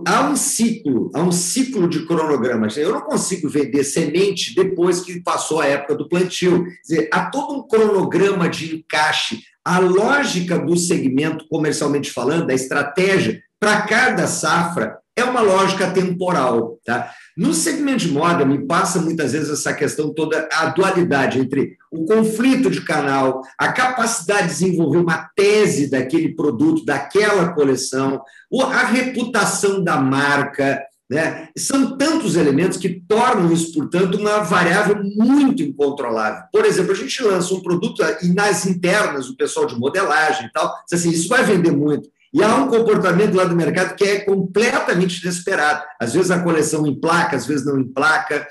[0.08, 2.76] há um ciclo, há um ciclo de cronogramas.
[2.76, 6.64] Eu não consigo vender semente depois que passou a época do plantio.
[6.64, 12.54] Quer dizer, há todo um cronograma de encaixe a lógica do segmento, comercialmente falando, da
[12.54, 16.80] estratégia para cada safra é uma lógica temporal.
[16.84, 17.12] Tá?
[17.38, 22.06] No segmento de moda, me passa muitas vezes essa questão toda, a dualidade entre o
[22.06, 28.22] conflito de canal, a capacidade de desenvolver uma tese daquele produto, daquela coleção,
[28.62, 31.50] a reputação da marca, né?
[31.58, 36.44] São tantos elementos que tornam isso, portanto, uma variável muito incontrolável.
[36.52, 40.52] Por exemplo, a gente lança um produto e nas internas, o pessoal de modelagem e
[40.52, 42.10] tal, diz assim, isso vai vender muito.
[42.34, 45.84] E há um comportamento lá do mercado que é completamente desesperado.
[46.02, 48.48] Às vezes a coleção emplaca, às vezes não emplaca.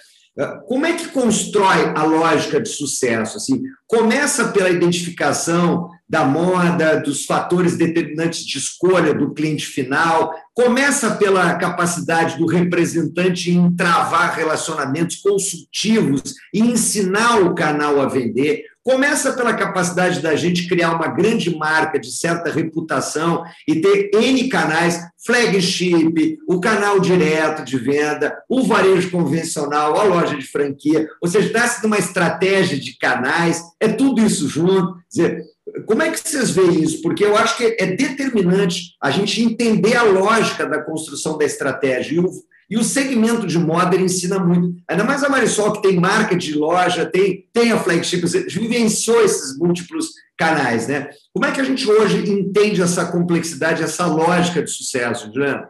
[0.66, 3.36] Como é que constrói a lógica de sucesso?
[3.36, 11.12] Assim, começa pela identificação da moda, dos fatores determinantes de escolha do cliente final, começa
[11.16, 19.32] pela capacidade do representante em travar relacionamentos consultivos e ensinar o canal a vender, Começa
[19.34, 25.00] pela capacidade da gente criar uma grande marca de certa reputação e ter N canais,
[25.24, 31.06] flagship, o canal direto de venda, o varejo convencional, a loja de franquia.
[31.20, 34.94] Ou seja, nasce numa estratégia de canais, é tudo isso junto.
[34.94, 35.44] Quer dizer,
[35.86, 37.02] como é que vocês veem isso?
[37.02, 42.14] Porque eu acho que é determinante a gente entender a lógica da construção da estratégia.
[42.14, 42.30] E o,
[42.70, 44.74] e o segmento de moda ensina muito.
[44.88, 49.58] Ainda mais a Marisol, que tem marca de loja, tem, tem a flagship, vivenciou esses
[49.58, 50.88] múltiplos canais.
[50.88, 51.10] Né?
[51.32, 55.68] Como é que a gente hoje entende essa complexidade, essa lógica de sucesso, Juliano?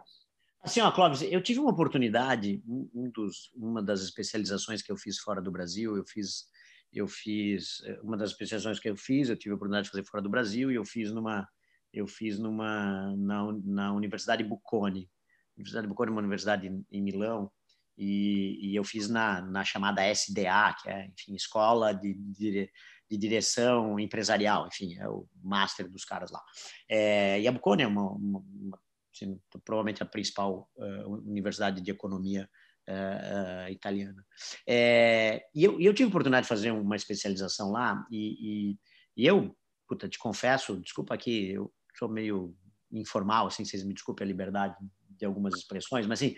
[0.62, 5.18] Assim, ó, Clóvis, eu tive uma oportunidade, um dos, uma das especializações que eu fiz
[5.18, 6.44] fora do Brasil, eu fiz,
[6.92, 10.04] eu fiz, eh, uma das especializações que eu fiz, eu tive a oportunidade de fazer
[10.04, 11.48] fora do Brasil e eu fiz numa,
[11.92, 15.10] eu fiz numa, na, na Universidade Bocconi,
[15.56, 17.50] Universidade de Bocconi é uma universidade em, em Milão,
[17.96, 22.70] e, e, eu fiz na, na chamada SDA, que é, enfim, Escola de, de,
[23.08, 26.42] de Direção Empresarial, enfim, é o master dos caras lá.
[26.88, 28.78] É, e a Bocconi é uma, uma, uma
[29.14, 32.48] assim, provavelmente a principal uh, universidade de economia
[32.88, 34.24] uh, italiana.
[34.66, 38.78] É, e eu, eu tive a oportunidade de fazer uma especialização lá, e, e,
[39.16, 39.56] e eu,
[39.88, 42.54] puta, te confesso, desculpa aqui, eu sou meio
[42.90, 44.76] informal, assim, vocês me desculpem a liberdade
[45.08, 46.34] de algumas expressões, mas assim.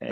[0.00, 0.08] É...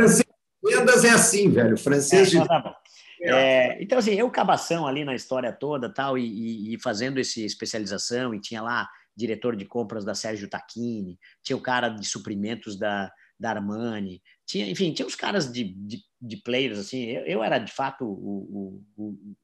[0.61, 1.79] Vendas é assim, velho.
[1.79, 2.35] Francês.
[2.35, 2.81] É, tá
[3.21, 7.41] é, então, assim, eu cabação ali na história toda tal, e, e, e fazendo essa
[7.41, 12.79] especialização, e tinha lá diretor de compras da Sérgio Tacchini, tinha o cara de suprimentos
[12.79, 17.45] da, da Armani, tinha, enfim, tinha os caras de, de, de players, assim, eu, eu,
[17.45, 19.37] era de fato o, o, o,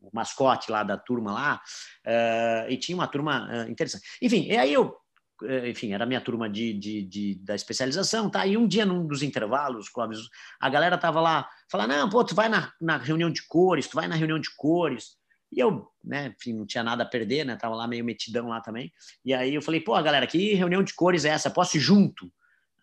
[0.00, 1.62] o mascote lá da turma lá,
[2.04, 4.04] uh, e tinha uma turma uh, interessante.
[4.20, 4.96] Enfim, e aí eu
[5.44, 8.46] eh, enfim, era a minha turma de, de, de, da especialização, tá?
[8.46, 10.18] E um dia, num dos intervalos, Clóvis,
[10.60, 13.94] a galera tava lá, falando, não, pô, tu vai na, na reunião de cores, tu
[13.94, 15.16] vai na reunião de cores.
[15.50, 17.56] E eu, né, enfim, não tinha nada a perder, né?
[17.56, 18.92] Tava lá meio metidão lá também.
[19.24, 21.50] E aí eu falei, pô, galera, que reunião de cores é essa?
[21.50, 22.32] Posso ir junto?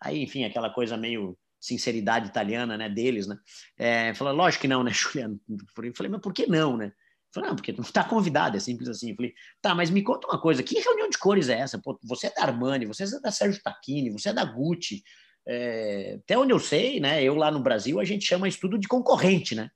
[0.00, 3.36] Aí, enfim, aquela coisa meio sinceridade italiana, né, deles, né?
[3.78, 5.40] É, falou, lógico que não, né, Juliano?
[5.48, 6.92] Eu falei, mas por que não, né?
[7.32, 9.14] Falei, não, porque não está convidado, é simples assim.
[9.14, 11.78] falei, tá, mas me conta uma coisa, que reunião de cores é essa?
[11.78, 15.02] Pô, você é da Armani, você é da Sérgio Tacchini, você é da Gucci.
[15.46, 18.78] É, até onde eu sei, né, eu lá no Brasil, a gente chama isso tudo
[18.78, 19.70] de concorrente, né?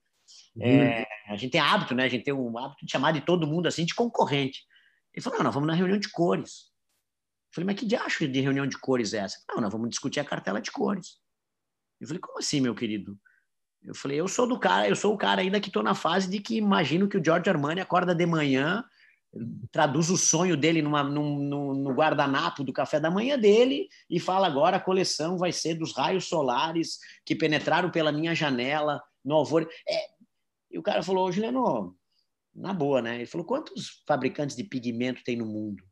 [0.61, 1.05] É, uhum.
[1.35, 2.05] a gente tem hábito, né?
[2.05, 4.62] A gente tem um hábito de chamar de todo mundo assim de concorrente.
[5.12, 6.73] Ele falou, não, nós vamos na reunião de cores.
[7.51, 9.38] Eu falei, mas que diacho de reunião de cores é essa?
[9.49, 11.18] Não, nós vamos discutir a cartela de cores.
[12.05, 13.19] Eu falei, como assim, meu querido?
[13.83, 16.29] Eu falei, eu sou do cara, eu sou o cara ainda que estou na fase
[16.29, 18.85] de que imagino que o George Armani acorda de manhã,
[19.71, 24.21] traduz o sonho dele numa, num, num, no guardanapo do café da manhã dele e
[24.21, 29.35] fala agora a coleção vai ser dos raios solares que penetraram pela minha janela no
[29.35, 29.69] alvor.
[29.88, 30.07] É,
[30.71, 31.97] e o cara falou, Juliano,
[32.55, 33.17] na boa, né?
[33.17, 35.83] Ele falou, quantos fabricantes de pigmento tem no mundo?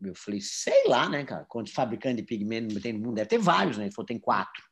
[0.00, 1.44] Eu falei, sei lá, né, cara?
[1.48, 3.14] Quantos fabricantes de pigmento tem no mundo?
[3.14, 3.84] Deve ter vários, né?
[3.84, 4.62] Ele falou, tem quatro.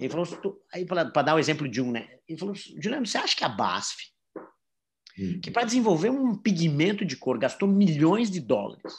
[0.00, 0.26] Ele falou,
[0.72, 2.08] aí para dar o exemplo de um, né?
[2.26, 4.10] Ele falou, Juliano, você acha que a BASF,
[5.18, 5.40] hum.
[5.42, 8.94] que para desenvolver um pigmento de cor gastou milhões de dólares,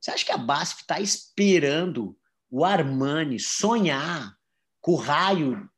[0.00, 2.18] você acha que a BASF está esperando
[2.50, 4.34] o Armani sonhar
[4.80, 5.68] com o raio?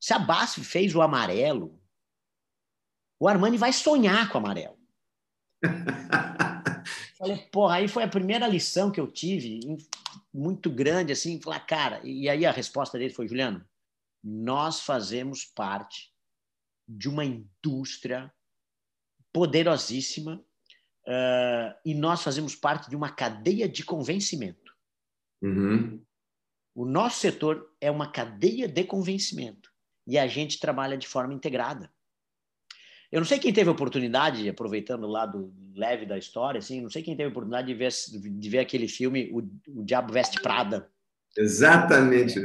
[0.00, 1.78] Se a BASF fez o amarelo,
[3.20, 4.78] o Armani vai sonhar com o amarelo.
[7.18, 9.60] Falei, porra, aí foi a primeira lição que eu tive,
[10.32, 13.64] muito grande, assim, falar, cara, e aí a resposta dele foi, Juliano,
[14.22, 16.12] nós fazemos parte
[16.86, 18.32] de uma indústria
[19.32, 20.44] poderosíssima
[21.06, 24.72] uh, e nós fazemos parte de uma cadeia de convencimento.
[25.42, 26.04] Uhum.
[26.74, 29.70] O nosso setor é uma cadeia de convencimento
[30.06, 31.92] e a gente trabalha de forma integrada.
[33.10, 36.88] Eu não sei quem teve a oportunidade, aproveitando o lado leve da história, assim, não
[36.88, 40.40] sei quem teve a oportunidade de ver, de ver aquele filme O, o Diabo Veste
[40.40, 40.90] Prada.
[41.36, 42.40] Exatamente.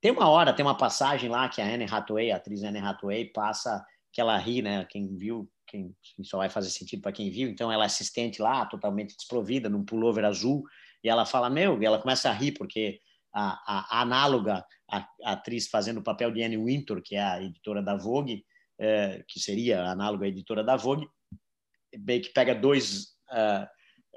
[0.00, 3.26] Tem uma hora, tem uma passagem lá que a Anne Hathaway, a atriz Anne Hathaway,
[3.26, 4.84] passa que ela ri, né?
[4.86, 7.48] Quem viu, quem só vai fazer sentido para quem viu.
[7.48, 10.64] Então ela é assistente lá, totalmente desprovida, num pullover azul,
[11.04, 13.00] e ela fala meu, e ela começa a rir porque
[13.32, 17.22] a, a, a análoga, a, a, atriz fazendo o papel de Anne Wintour, que é
[17.22, 18.44] a editora da Vogue,
[18.78, 21.08] é, que seria a análoga editora da Vogue,
[21.98, 23.66] bem que pega dois uh,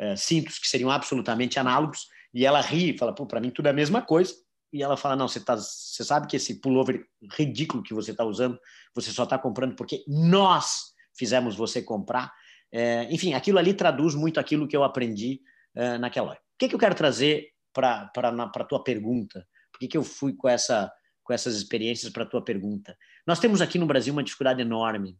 [0.03, 3.69] uh, cintos que seriam absolutamente análogos, e ela ri fala, pô, para mim tudo é
[3.69, 4.33] a mesma coisa.
[4.73, 8.25] E ela fala, não, você, tá, você sabe que esse pullover ridículo que você está
[8.25, 8.59] usando,
[8.95, 12.33] você só está comprando porque nós fizemos você comprar.
[12.71, 15.39] É, enfim, aquilo ali traduz muito aquilo que eu aprendi
[15.75, 16.39] é, naquela hora.
[16.39, 19.47] O que, que eu quero trazer para a tua pergunta?
[19.71, 20.91] Por que, que eu fui com, essa,
[21.23, 22.97] com essas experiências para a tua pergunta?
[23.27, 25.17] Nós temos aqui no Brasil uma dificuldade enorme.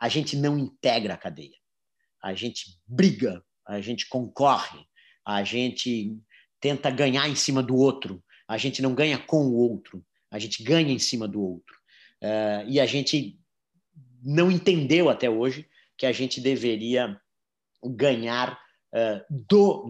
[0.00, 1.56] A gente não integra a cadeia.
[2.22, 4.86] A gente briga, a gente concorre,
[5.24, 6.18] a gente
[6.60, 8.22] tenta ganhar em cima do outro.
[8.48, 11.74] A gente não ganha com o outro, a gente ganha em cima do outro.
[12.22, 13.38] Uh, e a gente
[14.22, 17.20] não entendeu até hoje que a gente deveria
[17.84, 18.58] ganhar
[18.94, 19.86] uh, do,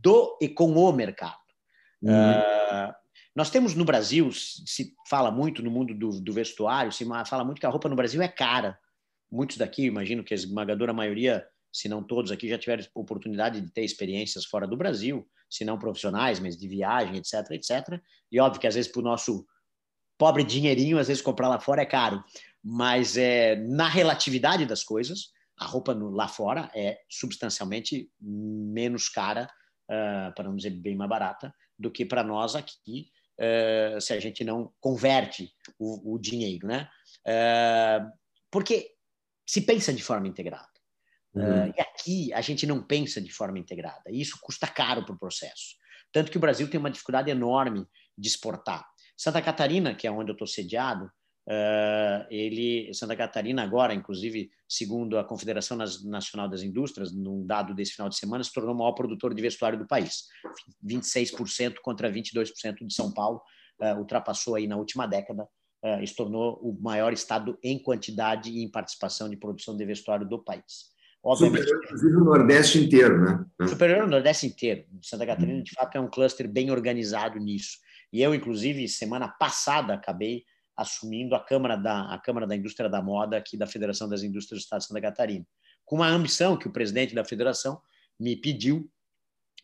[0.00, 1.36] do e com o mercado.
[2.02, 2.10] Uhum.
[2.12, 2.94] Uh,
[3.34, 7.58] nós temos no Brasil, se fala muito no mundo do, do, vestuário, se fala muito
[7.58, 8.78] que a roupa no Brasil é cara.
[9.30, 13.72] Muitos daqui, imagino que a esmagadora maioria, se não todos aqui, já tiveram oportunidade de
[13.72, 18.00] ter experiências fora do Brasil, se não profissionais, mas de viagem, etc, etc.
[18.30, 19.46] E óbvio que às vezes para o nosso
[20.18, 22.22] pobre dinheirinho, às vezes comprar lá fora é caro.
[22.62, 29.48] Mas é, na relatividade das coisas, a roupa no, lá fora é substancialmente menos cara,
[29.90, 34.20] uh, para não dizer bem mais barata, do que para nós aqui, uh, se a
[34.20, 36.88] gente não converte o, o dinheiro, né?
[37.26, 38.10] Uh,
[38.50, 38.92] porque
[39.46, 40.73] se pensa de forma integrada.
[41.34, 41.72] Uhum.
[41.76, 45.18] e aqui a gente não pensa de forma integrada, e isso custa caro para o
[45.18, 45.76] processo.
[46.12, 48.86] Tanto que o Brasil tem uma dificuldade enorme de exportar.
[49.16, 51.10] Santa Catarina, que é onde eu estou sediado,
[51.46, 57.92] Uh, ele, Santa Catarina agora, inclusive, segundo a Confederação Nacional das Indústrias, num dado desse
[57.92, 60.24] final de semana, se tornou o maior produtor de vestuário do país.
[60.82, 63.42] 26% contra 22% de São Paulo,
[63.82, 65.46] uh, ultrapassou aí na última década
[65.84, 70.26] uh, se tornou o maior estado em quantidade e em participação de produção de vestuário
[70.26, 70.93] do país.
[71.24, 73.44] Obviamente, superior, inclusive, o Nordeste inteiro, né?
[73.66, 74.84] Superior ao Nordeste inteiro.
[75.02, 77.78] Santa Catarina, de fato, é um cluster bem organizado nisso.
[78.12, 80.44] E eu, inclusive, semana passada, acabei
[80.76, 84.60] assumindo a Câmara da, a Câmara da Indústria da Moda aqui da Federação das Indústrias
[84.60, 85.46] do Estado de Santa Catarina,
[85.84, 87.80] com uma ambição que o presidente da federação
[88.20, 88.90] me pediu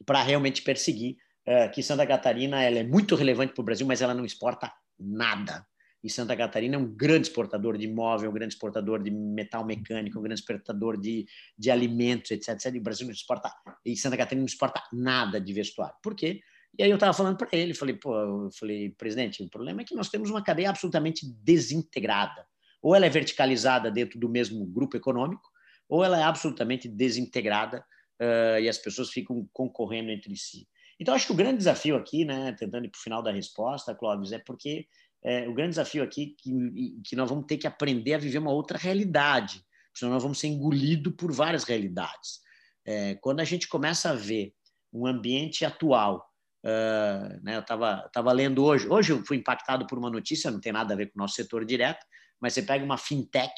[0.06, 4.00] para realmente perseguir uh, que Santa Catarina ela é muito relevante para o Brasil, mas
[4.00, 5.66] ela não exporta nada.
[6.02, 10.18] E Santa Catarina é um grande exportador de imóvel, um grande exportador de metal mecânico,
[10.18, 11.26] um grande exportador de,
[11.58, 12.74] de alimentos, etc, etc.
[12.74, 13.52] E o Brasil não exporta,
[13.84, 15.94] e Santa Catarina não exporta nada de vestuário.
[16.02, 16.40] Por quê?
[16.78, 19.84] E aí eu estava falando para ele, falei, pô, eu falei, presidente, o problema é
[19.84, 22.46] que nós temos uma cadeia absolutamente desintegrada.
[22.80, 25.42] Ou ela é verticalizada dentro do mesmo grupo econômico,
[25.88, 27.84] ou ela é absolutamente desintegrada
[28.20, 30.66] uh, e as pessoas ficam concorrendo entre si.
[30.98, 33.94] Então, acho que o grande desafio aqui, né, tentando ir para o final da resposta,
[33.94, 34.86] Clóvis, é porque
[35.22, 38.38] é, o grande desafio aqui é que, que nós vamos ter que aprender a viver
[38.38, 39.62] uma outra realidade,
[39.94, 42.40] senão nós vamos ser engolidos por várias realidades.
[42.86, 44.54] É, quando a gente começa a ver
[44.92, 46.30] um ambiente atual
[46.62, 48.86] Uh, né, eu estava tava lendo hoje.
[48.86, 51.34] Hoje eu fui impactado por uma notícia, não tem nada a ver com o nosso
[51.34, 52.04] setor direto,
[52.38, 53.54] mas você pega uma fintech,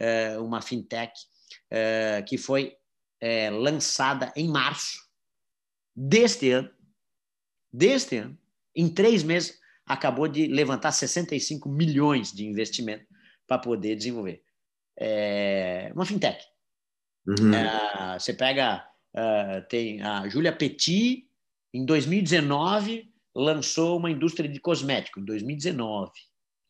[0.00, 1.12] uh, uma fintech
[1.72, 2.74] uh, que foi
[3.50, 5.00] lançada em março
[5.94, 6.70] deste ano,
[7.72, 8.38] deste ano,
[8.76, 9.58] em três meses,
[9.88, 13.06] acabou de levantar 65 milhões de investimento
[13.46, 14.42] para poder desenvolver.
[14.98, 16.44] É uma fintech.
[17.26, 17.52] Uhum.
[18.18, 18.86] você pega,
[19.68, 21.26] tem a Júlia Petit,
[21.72, 25.20] em 2019, lançou uma indústria de cosmético.
[25.20, 26.10] Em 2019,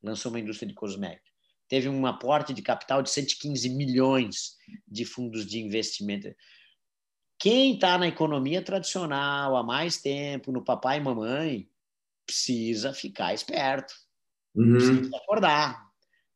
[0.02, 1.26] lançou uma indústria de cosmético.
[1.68, 6.28] Teve um aporte de capital de 115 milhões de fundos de investimento.
[7.38, 11.68] Quem está na economia tradicional há mais tempo, no papai e mamãe,
[12.28, 13.94] precisa ficar esperto,
[14.54, 14.72] uhum.
[14.72, 15.82] precisa acordar,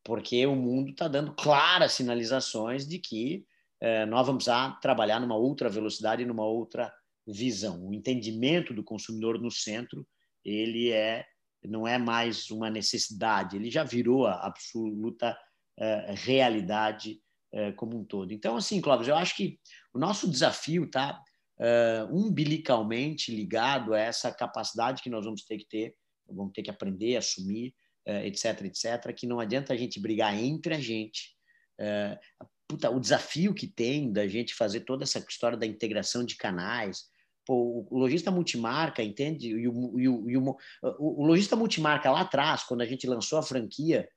[0.03, 3.45] porque o mundo está dando claras sinalizações de que
[3.81, 6.93] eh, nós vamos a trabalhar numa outra velocidade, numa outra
[7.27, 7.87] visão.
[7.87, 10.07] O entendimento do consumidor no centro,
[10.45, 11.27] ele é
[11.65, 15.37] não é mais uma necessidade, ele já virou a absoluta
[15.79, 17.21] uh, realidade
[17.55, 18.33] uh, como um todo.
[18.33, 19.61] Então, assim, Clóvis, eu acho que
[19.95, 21.23] o nosso desafio está
[21.59, 25.95] uh, umbilicalmente ligado a essa capacidade que nós vamos ter que ter,
[26.29, 27.75] vamos ter que aprender, assumir,
[28.25, 31.37] etc, etc, que não adianta a gente brigar entre a gente.
[32.67, 37.13] Puta, o desafio que tem da gente fazer toda essa história da integração de canais,
[37.45, 39.49] Pô, o lojista multimarca, entende?
[39.49, 40.57] E o, e o, e o,
[40.99, 44.09] o, lojista multimarca lá atrás, quando a gente lançou a franquia,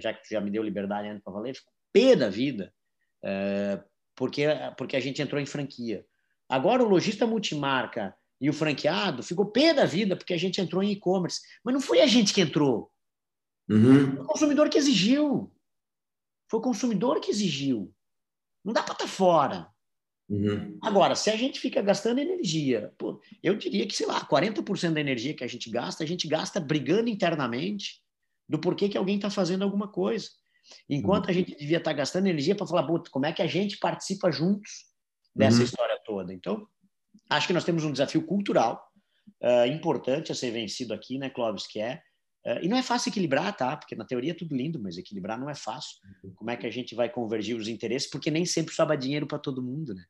[0.00, 2.72] já que já me deu liberdade né, para valer, ficou pé da vida,
[4.16, 4.46] porque,
[4.76, 6.04] porque a gente entrou em franquia.
[6.50, 10.82] Agora o lojista multimarca e o franqueado ficou pé da vida porque a gente entrou
[10.82, 11.40] em e-commerce.
[11.64, 12.90] Mas não foi a gente que entrou.
[13.68, 14.16] Uhum.
[14.16, 15.54] Foi o consumidor que exigiu.
[16.50, 17.94] Foi o consumidor que exigiu.
[18.64, 19.68] Não dá para estar tá fora.
[20.28, 20.76] Uhum.
[20.82, 25.00] Agora, se a gente fica gastando energia, pô, eu diria que, sei lá, 40% da
[25.00, 28.02] energia que a gente gasta, a gente gasta brigando internamente
[28.48, 30.28] do porquê que alguém está fazendo alguma coisa.
[30.88, 31.30] Enquanto uhum.
[31.30, 34.32] a gente devia estar tá gastando energia para falar, como é que a gente participa
[34.32, 34.86] juntos
[35.34, 35.64] dessa uhum.
[35.64, 36.34] história toda.
[36.34, 36.66] Então,
[37.28, 38.84] acho que nós temos um desafio cultural
[39.42, 42.02] uh, importante a ser vencido aqui, né, Clóvis, que é
[42.42, 43.76] Uh, e não é fácil equilibrar, tá?
[43.76, 45.98] Porque na teoria é tudo lindo, mas equilibrar não é fácil.
[46.24, 46.32] Uhum.
[46.34, 48.08] Como é que a gente vai convergir os interesses?
[48.08, 50.02] Porque nem sempre sobra dinheiro para todo mundo, né?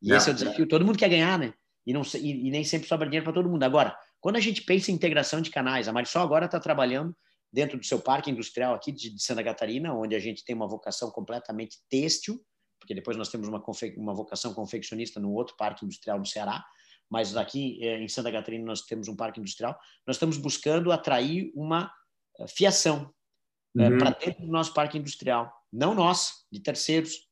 [0.00, 0.66] E esse é o desafio.
[0.66, 1.52] Todo mundo quer ganhar, né?
[1.86, 3.62] E, não, e, e nem sempre sobra dinheiro para todo mundo.
[3.64, 7.14] Agora, quando a gente pensa em integração de canais, a Marisol agora está trabalhando
[7.52, 10.68] dentro do seu parque industrial aqui de, de, Santa Catarina, onde a gente tem uma
[10.68, 12.40] vocação completamente têxtil,
[12.78, 13.62] porque depois nós temos uma,
[13.96, 16.64] uma vocação confeccionista no outro parque industrial do Ceará,
[17.10, 21.50] mas aqui eh, em Santa Catarina nós temos um parque industrial, nós estamos buscando atrair
[21.54, 21.92] uma
[22.38, 23.12] eh, fiação
[23.78, 23.98] eh, uhum.
[23.98, 27.28] para dentro do nosso parque industrial, não nós, de terceiros,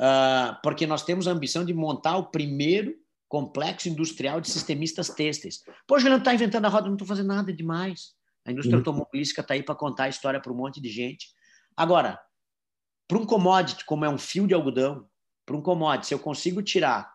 [0.00, 2.94] uh, porque nós temos a ambição de montar o primeiro
[3.28, 5.62] complexo industrial de sistemistas têxteis.
[5.86, 8.14] Pô, Juliano, está inventando a roda, não estou fazendo nada demais.
[8.46, 8.80] A indústria uhum.
[8.80, 11.28] automobilística está aí para contar a história para um monte de gente.
[11.76, 12.18] Agora,
[13.08, 15.08] para um commodity, como é um fio de algodão,
[15.44, 17.14] para um commodity, se eu consigo tirar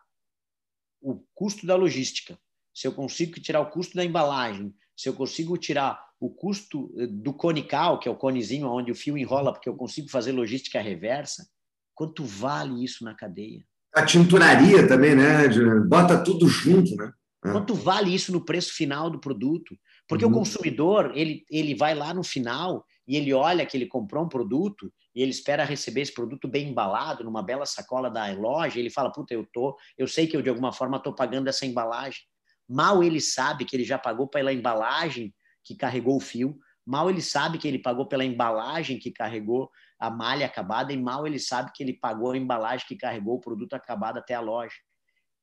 [1.02, 2.38] o custo da logística,
[2.74, 7.08] se eu consigo tirar o custo da embalagem, se eu consigo tirar o custo eh,
[7.08, 10.80] do conical, que é o conezinho onde o fio enrola, porque eu consigo fazer logística
[10.80, 11.48] reversa,
[11.96, 13.66] quanto vale isso na cadeia?
[13.94, 15.50] A tinturaria também, né?
[15.88, 17.12] Bota tudo junto, né?
[17.44, 17.52] Ah.
[17.52, 19.76] Quanto vale isso no preço final do produto?
[20.12, 20.32] Porque uhum.
[20.32, 24.28] o consumidor, ele, ele vai lá no final e ele olha que ele comprou um
[24.28, 28.90] produto e ele espera receber esse produto bem embalado, numa bela sacola da loja, ele
[28.90, 32.24] fala, puta, eu tô, eu sei que eu de alguma forma estou pagando essa embalagem.
[32.68, 35.34] Mal ele sabe que ele já pagou pela embalagem
[35.64, 40.10] que carregou o fio, mal ele sabe que ele pagou pela embalagem que carregou a
[40.10, 43.76] malha acabada, e mal ele sabe que ele pagou a embalagem que carregou o produto
[43.76, 44.76] acabado até a loja.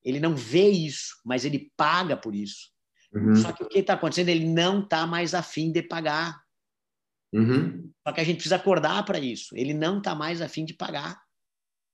[0.04, 2.76] Ele não vê isso, mas ele paga por isso.
[3.12, 3.36] Uhum.
[3.36, 4.28] Só que o que está acontecendo?
[4.28, 6.40] Ele não está mais afim de pagar.
[7.32, 7.90] Uhum.
[8.06, 9.56] Só que a gente precisa acordar para isso.
[9.56, 11.20] Ele não está mais afim de pagar.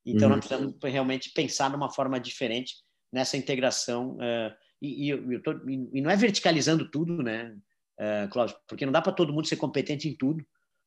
[0.06, 0.36] Então, uhum.
[0.36, 2.74] nós precisamos realmente pensar numa forma diferente
[3.12, 4.16] nessa integração.
[4.16, 7.56] Uh, e, e, tô, e, e, não é verticalizando tudo, né,
[7.98, 8.56] uh, Cláudio?
[8.68, 10.44] Porque não dá para todo mundo ser competente em tudo,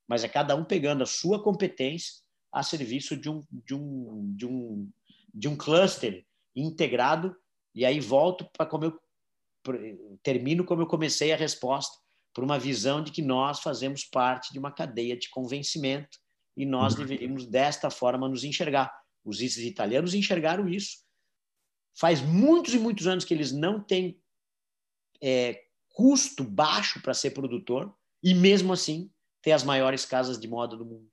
[0.07, 2.21] mas é cada um pegando a sua competência
[2.51, 4.89] a serviço de um, de um, de um,
[5.34, 6.25] de um cluster
[6.55, 7.36] integrado.
[7.73, 8.99] E aí volto para como eu
[10.24, 11.97] termino como eu comecei a resposta
[12.34, 16.20] por uma visão de que nós fazemos parte de uma cadeia de convencimento
[16.55, 16.99] e nós uhum.
[16.99, 18.91] deveríamos, desta forma, nos enxergar.
[19.24, 20.99] Os italianos enxergaram isso.
[21.99, 24.22] Faz muitos e muitos anos que eles não têm
[25.22, 29.11] é, custo baixo para ser produtor e, mesmo assim,
[29.41, 31.11] tem as maiores casas de moda do mundo.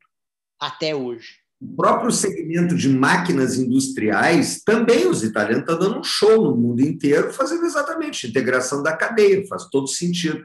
[0.58, 1.43] Até hoje.
[1.64, 6.82] O próprio segmento de máquinas industriais, também os italianos estão dando um show no mundo
[6.82, 10.44] inteiro, fazendo exatamente integração da cadeia, faz todo sentido.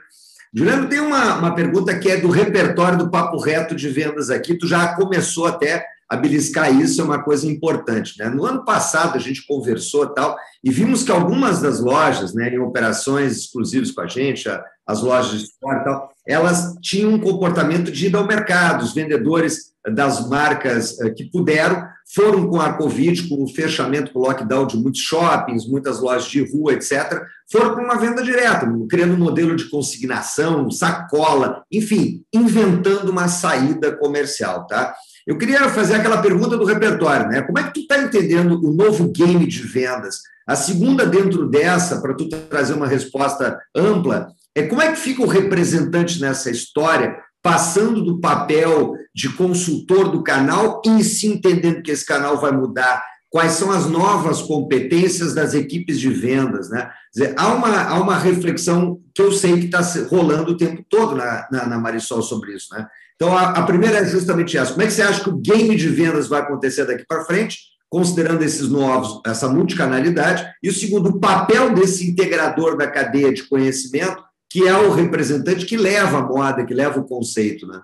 [0.53, 4.57] Juliano, tem uma, uma pergunta que é do repertório do Papo Reto de Vendas aqui.
[4.57, 8.17] Tu já começou até a beliscar isso, é uma coisa importante.
[8.17, 8.29] Né?
[8.29, 12.57] No ano passado, a gente conversou tal, e vimos que algumas das lojas, né, em
[12.57, 14.49] operações exclusivas com a gente,
[14.87, 18.83] as lojas de fora tal, elas tinham um comportamento de ir ao mercado.
[18.83, 24.19] Os vendedores das marcas eh, que puderam foram com a Covid, com o fechamento, com
[24.19, 28.67] o lockdown de muitos shoppings, muitas lojas de rua, etc., foram para uma venda direta,
[28.89, 34.95] criando um modelo de consignação, sacola, enfim, inventando uma saída comercial, tá?
[35.25, 37.43] Eu queria fazer aquela pergunta do repertório, né?
[37.43, 40.21] Como é que tu está entendendo o novo game de vendas?
[40.47, 45.21] A segunda dentro dessa, para tu trazer uma resposta ampla, é como é que fica
[45.21, 51.91] o representante nessa história, passando do papel de consultor do canal e se entendendo que
[51.91, 56.89] esse canal vai mudar, quais são as novas competências das equipes de vendas, né?
[57.13, 61.15] Dizer, há, uma, há uma reflexão que eu sei que está rolando o tempo todo
[61.15, 62.87] na, na, na, Marisol sobre isso, né?
[63.15, 64.71] Então, a, a primeira é justamente essa.
[64.71, 67.59] Como é que você acha que o game de vendas vai acontecer daqui para frente,
[67.89, 70.45] considerando esses novos, essa multicanalidade?
[70.63, 75.65] E o segundo, o papel desse integrador da cadeia de conhecimento que é o representante
[75.65, 77.81] que leva a moda, que leva o conceito, né?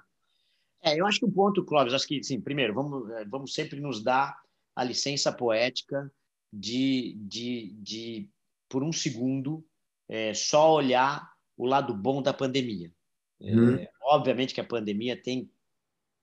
[0.82, 3.80] É, eu acho que o ponto, Clóvis, acho que, sim, primeiro, vamos, é, vamos sempre
[3.80, 4.40] nos dar
[4.76, 6.12] a licença poética
[6.52, 8.30] de, de, de
[8.70, 9.66] por um segundo,
[10.08, 12.92] é, só olhar o lado bom da pandemia.
[13.40, 13.76] Uhum.
[13.76, 15.50] É, obviamente que a pandemia tem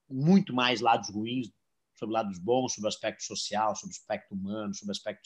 [0.08, 1.50] muito mais lados ruins
[2.02, 5.22] sobre lados bons, sobre aspecto social, sobre aspecto humano, sobre aspecto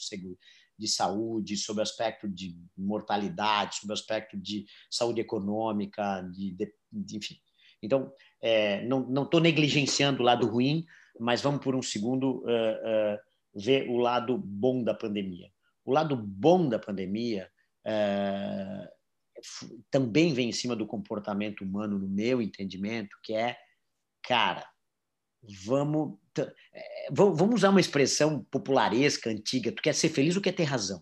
[0.77, 7.35] de saúde, sobre aspecto de mortalidade, sobre aspecto de saúde econômica, de, de, de enfim.
[7.81, 8.11] Então,
[8.41, 10.85] é, não estou negligenciando o lado ruim,
[11.19, 13.17] mas vamos por um segundo uh, uh,
[13.55, 15.49] ver o lado bom da pandemia.
[15.83, 17.49] O lado bom da pandemia
[17.85, 18.91] é,
[19.89, 23.57] também vem em cima do comportamento humano, no meu entendimento, que é,
[24.21, 24.67] cara,
[25.65, 30.63] vamos, é, vamos usar uma expressão popularesca, antiga, tu quer ser feliz ou quer ter
[30.63, 31.01] razão?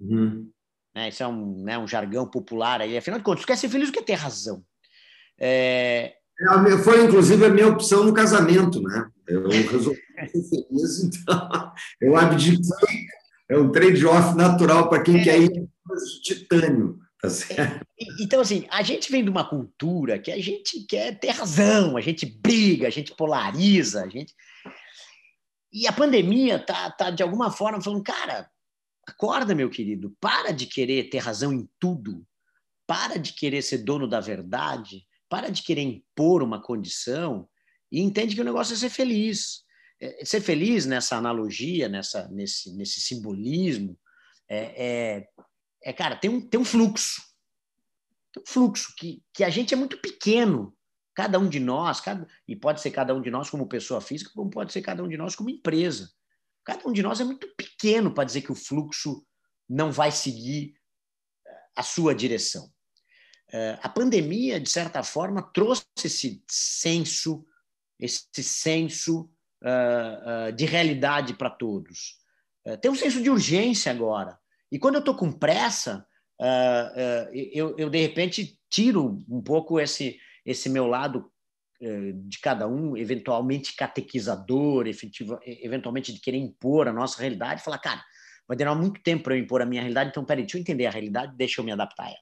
[0.00, 0.50] Uhum.
[0.94, 1.08] Né?
[1.08, 2.96] Isso é um, né, um jargão popular aí.
[2.96, 4.64] Afinal de contas, tu quer ser feliz ou quer ter razão?
[5.38, 6.14] É...
[6.38, 9.10] é foi, inclusive, a minha opção no casamento, né?
[9.26, 10.00] Eu resolvi
[10.32, 13.06] ser feliz, então eu abdiquei.
[13.48, 15.24] É um trade-off natural para quem é.
[15.24, 16.98] quer ir de titânio.
[17.20, 17.80] Tá é,
[18.18, 22.00] então, assim, a gente vem de uma cultura que a gente quer ter razão, a
[22.00, 24.34] gente briga, a gente polariza, a gente.
[25.72, 28.50] E a pandemia tá, tá de alguma forma falando, cara,
[29.06, 32.26] acorda, meu querido, para de querer ter razão em tudo,
[32.86, 37.48] para de querer ser dono da verdade, para de querer impor uma condição
[37.92, 39.62] e entende que o negócio é ser feliz.
[40.00, 43.98] É, ser feliz nessa analogia, nessa, nesse, nesse simbolismo,
[44.48, 45.28] é, é,
[45.82, 47.22] é, cara, tem um, tem um fluxo.
[48.32, 50.76] Tem um fluxo que, que a gente é muito pequeno.
[51.14, 54.30] Cada um de nós, cada, e pode ser cada um de nós como pessoa física,
[54.34, 56.10] como pode ser cada um de nós como empresa.
[56.64, 59.26] Cada um de nós é muito pequeno para dizer que o fluxo
[59.68, 60.74] não vai seguir
[61.46, 62.70] eh, a sua direção.
[63.52, 67.44] Eh, a pandemia, de certa forma, trouxe esse senso,
[67.98, 69.30] esse senso
[69.62, 72.18] uh, de realidade para todos.
[72.80, 74.39] Tem um senso de urgência agora.
[74.70, 76.06] E quando eu estou com pressa,
[77.52, 81.30] eu, eu, de repente, tiro um pouco esse, esse meu lado
[81.80, 88.04] de cada um, eventualmente catequizador, efetivo, eventualmente de querer impor a nossa realidade, falar, cara,
[88.46, 90.86] vai demorar muito tempo para eu impor a minha realidade, então, peraí, deixa eu entender
[90.86, 92.18] a realidade, deixa eu me adaptar a ela.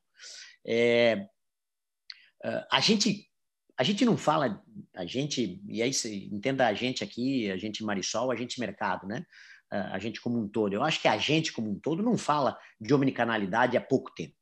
[0.66, 1.26] É,
[2.70, 3.28] a gente
[3.78, 4.60] a gente não fala,
[4.96, 5.92] a gente, e aí
[6.32, 9.24] entenda a gente aqui, a gente Marisol, a gente mercado, né?
[9.70, 10.72] A gente como um todo.
[10.72, 14.34] Eu acho que a gente como um todo não fala de omnicanalidade há pouco tempo.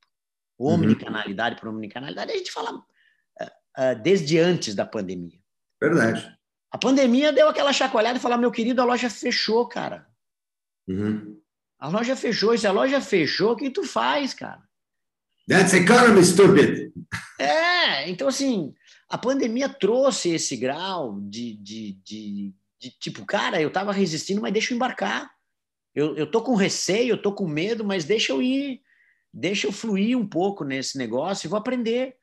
[0.58, 0.74] Uhum.
[0.74, 1.60] Omnicanalidade uhum.
[1.60, 5.38] por omnicanalidade, a gente fala uh, desde antes da pandemia.
[5.80, 6.36] Verdade.
[6.70, 10.06] A pandemia deu aquela chacoalhada e falou: meu querido, a loja fechou, cara.
[10.88, 11.40] Uhum.
[11.78, 12.54] A loja fechou.
[12.54, 14.62] E se a loja fechou, o que tu faz, cara?
[15.48, 16.92] That's economy, stupid.
[17.38, 18.74] É, então assim,
[19.08, 24.52] a pandemia trouxe esse grau de, de, de, de tipo, cara, eu estava resistindo, mas
[24.52, 25.30] deixa eu embarcar.
[25.94, 28.82] Eu, eu tô com receio, eu tô com medo, mas deixa eu ir,
[29.32, 32.16] deixa eu fluir um pouco nesse negócio e vou aprender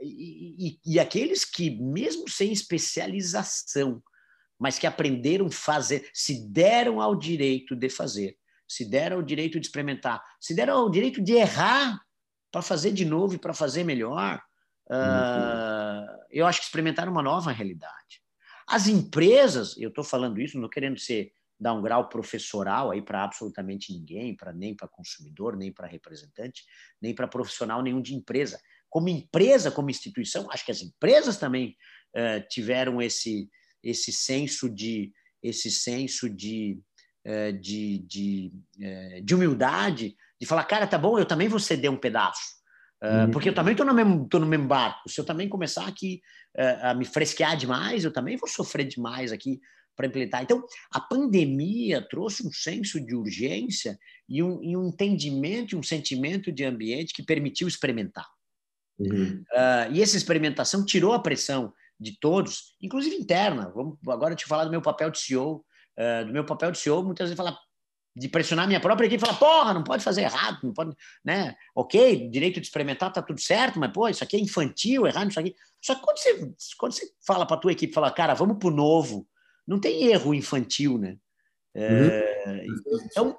[0.00, 4.02] e, e, e aqueles que, mesmo sem especialização,
[4.58, 8.36] mas que aprenderam a fazer, se deram ao direito de fazer,
[8.68, 12.00] se deram ao direito de experimentar, se deram ao direito de errar
[12.50, 14.40] para fazer de novo e para fazer melhor,
[14.90, 18.19] uh, eu acho que experimentaram uma nova realidade.
[18.70, 23.24] As empresas, eu estou falando isso, não querendo ser dar um grau professoral aí para
[23.24, 26.64] absolutamente ninguém, para nem para consumidor, nem para representante,
[27.02, 28.58] nem para profissional nenhum de empresa
[28.90, 31.76] como empresa, como instituição, acho que as empresas também
[32.14, 33.48] uh, tiveram esse,
[33.82, 35.12] esse senso de
[35.42, 36.78] esse senso de,
[37.26, 41.90] uh, de, de, uh, de, humildade, de falar, cara, tá bom, eu também vou ceder
[41.90, 42.59] um pedaço.
[43.02, 43.30] Uhum.
[43.30, 45.08] Porque eu também estou no, mesmo, no mesmo barco.
[45.08, 46.20] Se eu também começar aqui
[46.82, 49.60] a me fresquear demais, eu também vou sofrer demais aqui
[50.00, 50.42] para implementar.
[50.42, 53.98] Então, a pandemia trouxe um senso de urgência
[54.28, 58.26] e um, e um entendimento e um sentimento de ambiente que permitiu experimentar.
[58.98, 59.42] Uhum.
[59.52, 63.70] Uh, e essa experimentação tirou a pressão de todos, inclusive interna.
[63.74, 65.56] Vamos agora te falar do meu papel de CEO.
[65.56, 67.58] Uh, ah, do meu papel de CEO, muitas vezes falar
[68.14, 71.54] de pressionar minha própria equipe, falar, porra, não pode fazer errado, não pode, né?
[71.74, 75.40] Ok, direito de experimentar tá tudo certo, mas pô, isso aqui é infantil, errado isso
[75.40, 75.54] aqui.
[75.80, 79.26] Só que quando você, quando você fala para tua equipe, fala, cara, vamos pro novo,
[79.66, 81.16] não tem erro infantil, né?
[81.74, 81.82] Uhum.
[81.82, 82.66] É,
[83.04, 83.38] então,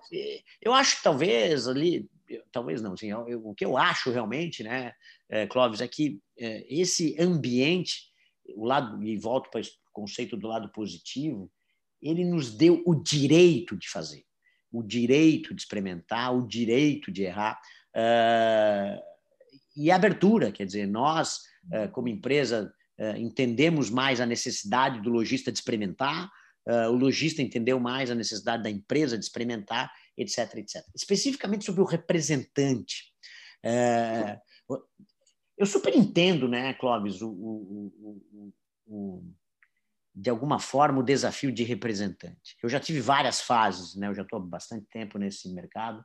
[0.62, 2.10] eu acho que talvez ali
[2.52, 4.94] talvez não, assim, eu, o que eu acho realmente, né,
[5.30, 8.10] é, Clóvis, é que é, esse ambiente,
[8.56, 11.52] o lado, e volto para o conceito do lado positivo,
[12.02, 14.24] ele nos deu o direito de fazer,
[14.72, 17.60] o direito de experimentar, o direito de errar,
[17.96, 19.02] uh,
[19.76, 21.42] e abertura, quer dizer, nós,
[21.74, 26.30] uh, como empresa, uh, entendemos mais a necessidade do lojista de experimentar,
[26.64, 30.86] o lojista entendeu mais a necessidade da empresa de experimentar, etc, etc.
[30.96, 33.12] Especificamente sobre o representante.
[35.58, 38.22] Eu super entendo, né, Clóvis, o, o,
[38.86, 39.24] o,
[40.14, 42.58] de alguma forma, o desafio de representante.
[42.62, 46.04] Eu já tive várias fases, né, eu já estou há bastante tempo nesse mercado,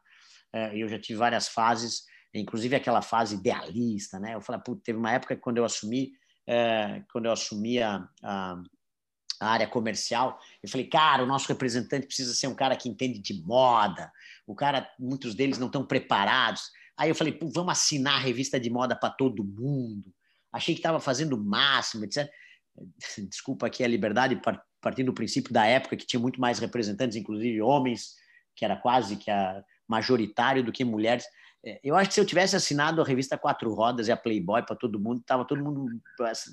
[0.53, 2.05] é, eu já tive várias fases,
[2.35, 4.35] inclusive aquela fase idealista, né?
[4.35, 6.13] Eu falei, teve uma época que quando eu assumi,
[6.47, 8.63] é, quando eu assumi a, a
[9.41, 10.39] a área comercial.
[10.63, 14.11] Eu falei, cara, o nosso representante precisa ser um cara que entende de moda.
[14.47, 16.71] O cara, muitos deles não estão preparados.
[16.97, 20.13] Aí eu falei, vamos assinar a revista de moda para todo mundo.
[20.53, 22.29] Achei que estava fazendo o máximo, etc.
[23.29, 24.41] Desculpa aqui a liberdade,
[24.81, 28.15] partindo do princípio da época que tinha muito mais representantes, inclusive homens,
[28.55, 31.25] que era quase que a majoritário do que mulheres.
[31.65, 34.63] É, eu acho que se eu tivesse assinado a revista Quatro Rodas e a Playboy
[34.65, 35.89] para todo mundo, estava todo mundo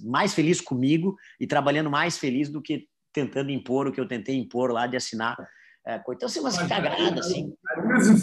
[0.03, 4.35] mais feliz comigo e trabalhando mais feliz do que tentando impor o que eu tentei
[4.35, 5.37] impor lá de assinar.
[5.85, 7.53] É, então, assim, umas cagadas, assim.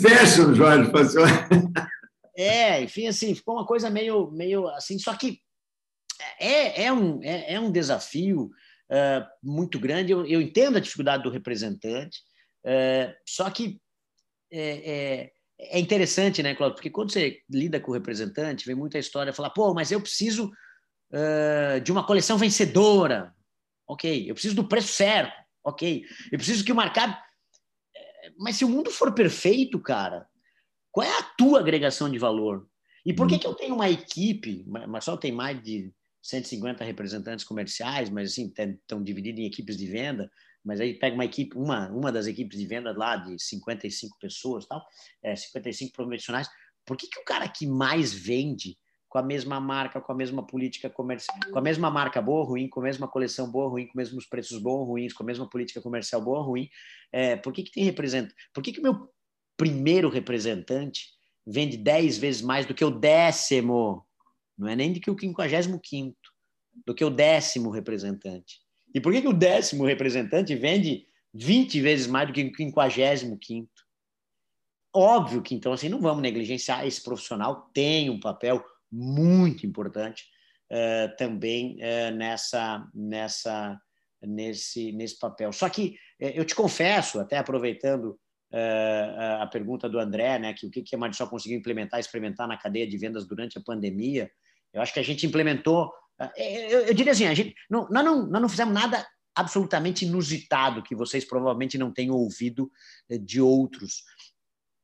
[0.00, 0.90] Fashion, Jorge,
[2.36, 5.40] É, enfim, assim, ficou uma coisa meio, meio assim, só que
[6.38, 8.50] é, é, um, é, é um desafio
[8.90, 10.12] uh, muito grande.
[10.12, 12.20] Eu, eu, entendo a dificuldade do representante,
[12.64, 13.80] uh, só que
[14.52, 16.76] é, é, é, interessante, né, Cláudio?
[16.76, 20.50] Porque quando você lida com o representante, vem muita história falar, pô, mas eu preciso
[21.12, 23.34] uh, de uma coleção vencedora.
[23.86, 24.28] Ok.
[24.28, 25.34] Eu preciso do preço certo.
[25.64, 26.04] Ok.
[26.30, 27.16] Eu preciso que o mercado.
[28.38, 30.26] Mas se o mundo for perfeito, cara,
[30.92, 32.66] qual é a tua agregação de valor?
[33.04, 34.64] E por que, que eu tenho uma equipe?
[34.66, 35.92] Mas só tem mais de
[36.22, 40.30] 150 representantes comerciais, mas assim, estão divididos em equipes de venda.
[40.64, 44.66] Mas aí pega uma equipe, uma, uma das equipes de venda lá de 55 pessoas,
[44.66, 44.84] tal,
[45.22, 46.48] é, 55 profissionais.
[46.84, 48.76] Por que, que o cara que mais vende
[49.10, 52.68] com a mesma marca, com a mesma política comercial, com a mesma marca boa ruim,
[52.68, 55.50] com a mesma coleção boa ruim, com os mesmos preços bons ruins, com a mesma
[55.50, 56.68] política comercial boa ruim,
[57.12, 58.34] é, por que, que tem representante?
[58.54, 59.08] Por que o meu
[59.56, 61.06] primeiro representante
[61.44, 64.06] vende 10 vezes mais do que o décimo?
[64.60, 66.30] Não é nem do que o quinquagésimo quinto,
[66.86, 68.60] do que o décimo representante.
[68.94, 73.38] E por que, que o décimo representante vende 20 vezes mais do que o quinquagésimo
[73.38, 73.70] quinto?
[74.94, 76.86] Óbvio que, então, assim, não vamos negligenciar.
[76.86, 80.24] Esse profissional tem um papel muito importante
[80.70, 83.80] uh, também uh, nessa, nessa,
[84.20, 85.52] nesse, nesse papel.
[85.52, 88.18] Só que uh, eu te confesso, até aproveitando
[89.40, 92.56] a pergunta do André, né, que o que, que a Marisol conseguiu implementar, experimentar na
[92.56, 94.28] cadeia de vendas durante a pandemia,
[94.72, 95.90] eu acho que a gente implementou
[96.36, 100.04] é, eu, eu diria assim, a gente, não, nós, não, nós não fizemos nada absolutamente
[100.04, 102.70] inusitado que vocês provavelmente não tenham ouvido
[103.08, 104.02] eh, de outros.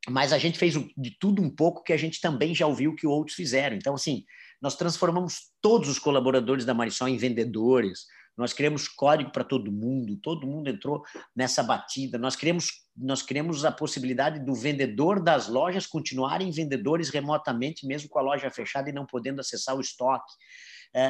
[0.08, 3.06] Mas a gente fez de tudo um pouco que a gente também já ouviu que
[3.06, 3.76] outros fizeram.
[3.76, 4.24] Então, assim,
[4.62, 8.06] nós transformamos todos os colaboradores da Marisol em vendedores,
[8.36, 11.02] nós criamos código para todo mundo, todo mundo entrou
[11.34, 12.18] nessa batida.
[12.18, 18.18] Nós criamos, nós criamos a possibilidade do vendedor das lojas continuarem vendedores remotamente, mesmo com
[18.18, 20.32] a loja fechada e não podendo acessar o estoque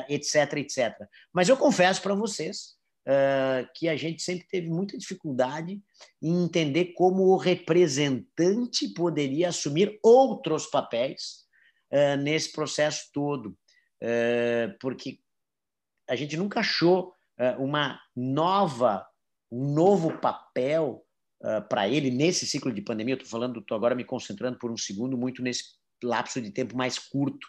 [0.09, 1.09] etc, eh, etc.
[1.33, 5.81] Mas eu confesso para vocês uh, que a gente sempre teve muita dificuldade
[6.23, 11.47] em entender como o representante poderia assumir outros papéis
[11.93, 13.57] uh, nesse processo todo,
[14.81, 15.19] porque
[16.09, 17.16] a gente nunca achou
[17.59, 19.07] uma nova,
[19.51, 21.05] um novo papel
[21.69, 23.15] para ele nesse ciclo de pandemia.
[23.15, 25.65] Estou falando, estou agora me concentrando por um segundo muito nesse
[26.03, 27.47] lapso de tempo mais curto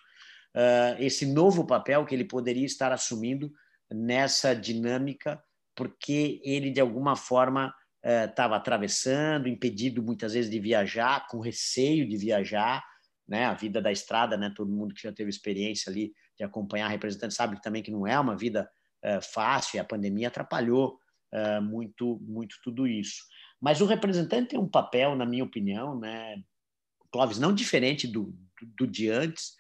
[0.58, 3.52] uh, esse novo papel que ele poderia estar assumindo
[3.92, 5.42] nessa dinâmica,
[5.76, 7.74] porque ele, de alguma forma,
[8.04, 12.84] estava atravessando, impedido muitas vezes de viajar, com receio de viajar,
[13.28, 13.46] né?
[13.46, 14.52] a vida da estrada, né?
[14.56, 18.18] todo mundo que já teve experiência ali de acompanhar representantes sabe também que não é
[18.20, 18.70] uma vida
[19.22, 21.00] fácil, e a pandemia atrapalhou
[21.62, 23.24] muito, muito tudo isso.
[23.62, 26.42] Mas o representante tem um papel, na minha opinião, né,
[27.12, 28.26] Clóvis, não diferente do,
[28.60, 29.56] do, do de antes,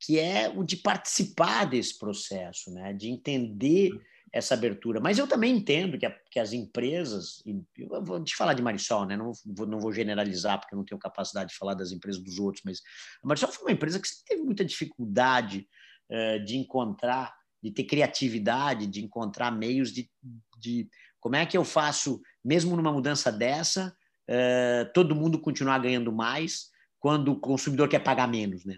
[0.00, 2.92] que é o de participar desse processo, né?
[2.92, 3.90] de entender
[4.32, 5.00] essa abertura.
[5.00, 9.06] Mas eu também entendo que, a, que as empresas, eu vou te falar de Marisol,
[9.06, 9.16] né?
[9.16, 12.38] não, vou, não vou generalizar, porque eu não tenho capacidade de falar das empresas dos
[12.38, 12.80] outros, mas
[13.22, 15.66] a Marisol foi uma empresa que teve muita dificuldade
[16.10, 17.34] uh, de encontrar,
[17.64, 20.10] de ter criatividade, de encontrar meios de,
[20.58, 20.86] de
[21.18, 23.96] como é que eu faço, mesmo numa mudança dessa,
[24.28, 26.66] uh, todo mundo continuar ganhando mais
[27.00, 28.76] quando o consumidor quer pagar menos, né?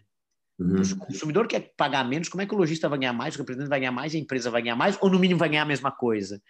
[0.56, 0.84] Uhum.
[0.84, 3.38] Se o consumidor quer pagar menos, como é que o lojista vai ganhar mais, o
[3.38, 5.66] representante vai ganhar mais, a empresa vai ganhar mais, ou no mínimo vai ganhar a
[5.66, 6.40] mesma coisa?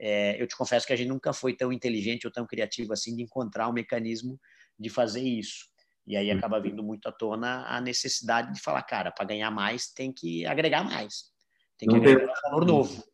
[0.00, 3.14] É, eu te confesso que a gente nunca foi tão inteligente ou tão criativo assim
[3.14, 4.40] de encontrar um mecanismo
[4.78, 5.66] de fazer isso.
[6.06, 9.88] E aí acaba vindo muito à tona a necessidade de falar, cara, para ganhar mais
[9.88, 11.35] tem que agregar mais,
[11.78, 12.50] tem que agregar tem...
[12.50, 13.04] valor novo,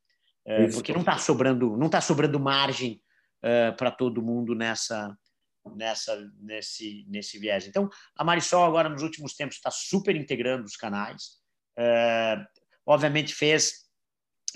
[0.45, 3.01] é, porque não está sobrando, não tá sobrando margem
[3.43, 5.17] é, para todo mundo nessa
[5.77, 7.67] nessa nesse nesse viés.
[7.67, 11.41] Então, a Marisol agora nos últimos tempos está super integrando os canais.
[11.79, 12.37] É,
[12.87, 13.83] obviamente fez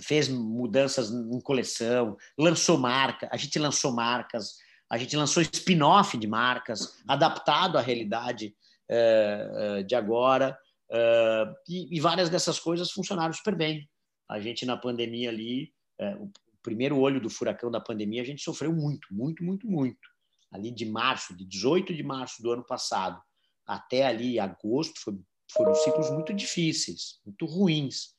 [0.02, 4.56] fez mudanças em coleção, lançou marca, a gente lançou marcas,
[4.90, 8.54] a gente lançou spin-off de marcas, adaptado à realidade
[8.88, 10.58] é, é de agora,
[10.90, 13.88] é, e, e, várias dessas coisas funcionaram super bem.
[14.28, 16.30] A gente na pandemia ali, é, o
[16.62, 20.08] primeiro olho do furacão da pandemia, a gente sofreu muito, muito, muito, muito.
[20.50, 23.20] Ali de março, de 18 de março do ano passado
[23.66, 25.18] até ali agosto, foi,
[25.52, 28.14] foram ciclos muito difíceis, muito ruins.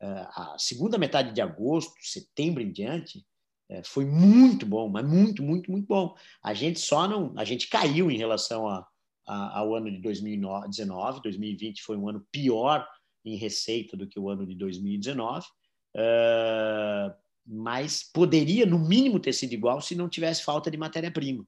[0.00, 3.24] Uh, a segunda metade de agosto, setembro em diante,
[3.70, 6.14] uh, foi muito bom, mas muito, muito, muito bom.
[6.42, 8.86] A gente só não, a gente caiu em relação a,
[9.26, 12.86] a, ao ano de 2019, 2020 foi um ano pior
[13.24, 15.46] em receita do que o ano de 2019.
[15.94, 17.14] Uh,
[17.46, 21.46] mas poderia, no mínimo, ter sido igual se não tivesse falta de matéria-prima,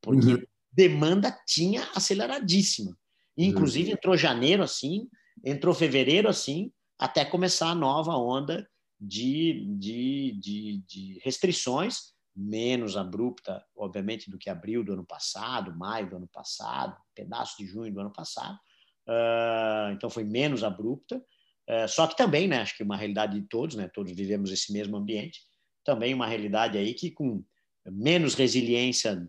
[0.00, 0.42] porque uhum.
[0.72, 2.96] demanda tinha aceleradíssima.
[3.36, 3.94] Inclusive, uhum.
[3.94, 5.08] entrou janeiro assim,
[5.44, 8.66] entrou fevereiro assim, até começar a nova onda
[8.98, 16.08] de, de, de, de restrições, menos abrupta, obviamente, do que abril do ano passado, maio
[16.08, 18.58] do ano passado, pedaço de junho do ano passado.
[19.06, 21.22] Uh, então, foi menos abrupta,
[21.68, 24.72] é, só que também, né, acho que uma realidade de todos, né, todos vivemos esse
[24.72, 25.40] mesmo ambiente,
[25.84, 27.42] também uma realidade aí que com
[27.84, 29.28] menos resiliência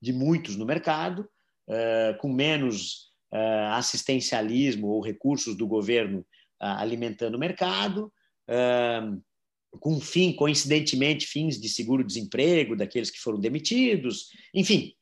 [0.00, 1.28] de muitos no mercado,
[1.68, 3.12] é, com menos
[3.72, 6.24] assistencialismo ou recursos do governo
[6.60, 8.12] alimentando o mercado,
[9.80, 14.94] com fim, coincidentemente, fins de seguro-desemprego daqueles que foram demitidos, enfim,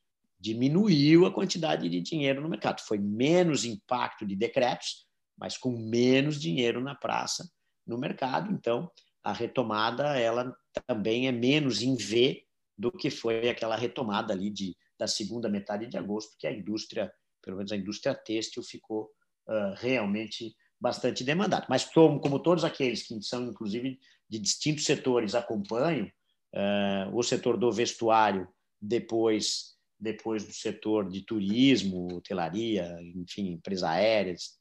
[0.42, 2.80] diminuiu a quantidade de dinheiro no mercado.
[2.80, 5.06] Foi menos impacto de decretos,
[5.38, 7.48] mas com menos dinheiro na praça,
[7.86, 8.52] no mercado.
[8.52, 8.90] Então,
[9.22, 10.52] a retomada ela
[10.88, 12.42] também é menos em V
[12.76, 17.12] do que foi aquela retomada ali de, da segunda metade de agosto, que a indústria,
[17.40, 19.10] pelo menos a indústria têxtil, ficou
[19.46, 21.66] uh, realmente bastante demandada.
[21.68, 23.96] Mas como, como todos aqueles que são, inclusive,
[24.28, 28.48] de distintos setores acompanham, uh, o setor do vestuário,
[28.80, 29.71] depois
[30.02, 34.58] depois do setor de turismo, hotelaria, enfim, empresas aéreas,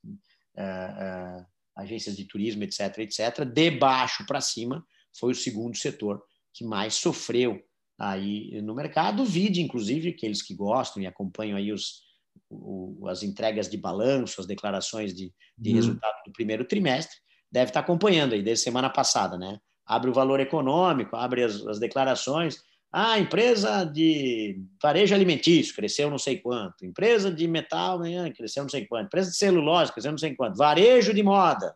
[0.55, 4.85] uh, agências de turismo, etc., etc., de baixo para cima
[5.17, 6.23] foi o segundo setor
[6.53, 7.59] que mais sofreu
[7.99, 9.25] aí no mercado.
[9.25, 12.03] Vide, inclusive, aqueles que gostam e acompanham aí os,
[12.47, 15.75] o, as entregas de balanço, as declarações de, de uhum.
[15.75, 17.17] resultado do primeiro trimestre,
[17.51, 19.59] deve estar acompanhando aí desde semana passada, né?
[19.85, 22.61] Abre o valor econômico, abre as, as declarações,
[22.93, 26.85] ah, empresa de varejo alimentício cresceu não sei quanto.
[26.85, 29.05] Empresa de metal né, cresceu não sei quanto.
[29.05, 30.57] Empresa de celulose cresceu não sei quanto.
[30.57, 31.73] Varejo de moda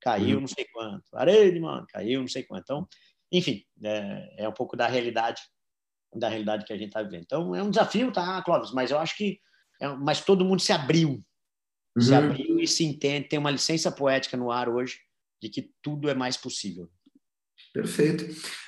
[0.00, 0.40] caiu uhum.
[0.40, 1.04] não sei quanto.
[1.12, 2.62] Varejo de moda caiu não sei quanto.
[2.62, 2.88] Então,
[3.30, 5.42] enfim, é, é um pouco da realidade
[6.14, 7.22] da realidade que a gente está vivendo.
[7.22, 8.70] Então, é um desafio, tá, Clóvis?
[8.70, 9.40] Mas eu acho que...
[9.80, 11.24] É, mas todo mundo se abriu.
[11.96, 12.02] Uhum.
[12.02, 13.28] Se abriu e se entende.
[13.28, 14.98] Tem uma licença poética no ar hoje
[15.40, 16.90] de que tudo é mais possível.
[17.72, 18.24] Perfeito.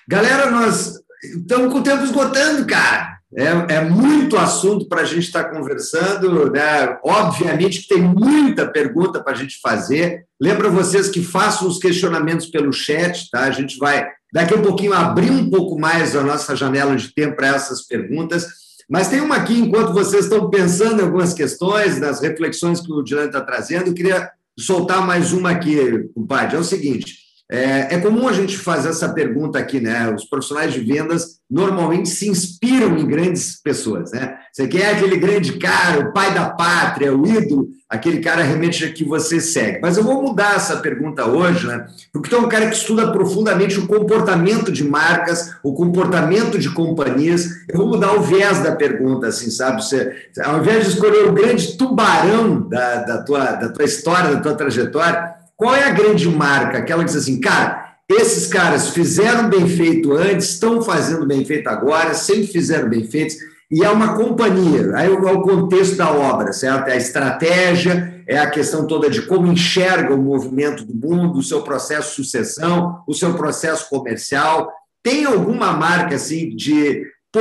[0.08, 1.03] Galera, nós
[1.38, 3.14] estamos com o tempo esgotando, cara.
[3.36, 6.96] É, é muito assunto para a gente estar tá conversando, né?
[7.02, 10.24] Obviamente que tem muita pergunta para a gente fazer.
[10.40, 13.40] Lembra vocês que façam os questionamentos pelo chat, tá?
[13.40, 17.36] A gente vai daqui a pouquinho abrir um pouco mais a nossa janela de tempo
[17.36, 18.46] para essas perguntas.
[18.88, 23.02] Mas tem uma aqui, enquanto vocês estão pensando em algumas questões, nas reflexões que o
[23.02, 26.56] Dilan está trazendo, eu queria soltar mais uma aqui, compadre.
[26.56, 27.23] É o seguinte:
[27.54, 30.12] é, é, comum a gente fazer essa pergunta aqui, né?
[30.12, 34.36] Os profissionais de vendas normalmente se inspiram em grandes pessoas, né?
[34.52, 39.04] Você quer aquele grande cara, o pai da pátria, o ídolo, aquele cara realmente que
[39.04, 39.78] você segue.
[39.80, 41.86] Mas eu vou mudar essa pergunta hoje, né?
[42.12, 46.70] Porque tu é um cara que estuda profundamente o comportamento de marcas, o comportamento de
[46.70, 47.48] companhias.
[47.68, 49.80] Eu vou mudar o viés da pergunta, assim, sabe?
[49.80, 54.40] Você, ao invés de escolher o grande tubarão da, da, tua, da tua história, da
[54.40, 56.78] tua trajetória, qual é a grande marca?
[56.78, 61.68] Aquela que diz assim, cara, esses caras fizeram bem feito antes, estão fazendo bem feito
[61.68, 63.34] agora, sempre fizeram bem feito,
[63.70, 64.92] e é uma companhia.
[64.94, 66.88] Aí é o contexto da obra, certo?
[66.88, 71.42] É a estratégia, é a questão toda de como enxerga o movimento do mundo, o
[71.42, 74.70] seu processo de sucessão, o seu processo comercial.
[75.02, 77.40] Tem alguma marca assim de pô,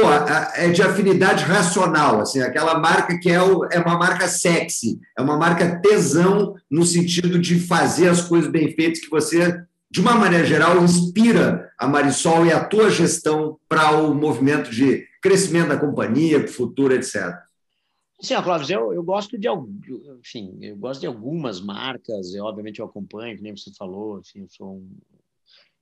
[0.56, 5.22] é de afinidade racional, assim, aquela marca que é, o, é uma marca sexy, é
[5.22, 10.16] uma marca tesão no sentido de fazer as coisas bem feitas que você, de uma
[10.16, 15.78] maneira geral, inspira a Marisol e a tua gestão para o movimento de crescimento da
[15.78, 17.32] companhia, futuro, etc.
[18.20, 19.48] Sim, Clóvis, eu, eu gosto de
[20.20, 24.42] enfim, eu gosto de algumas marcas, eu, obviamente eu acompanho, que nem você falou, assim,
[24.42, 24.90] eu sou um,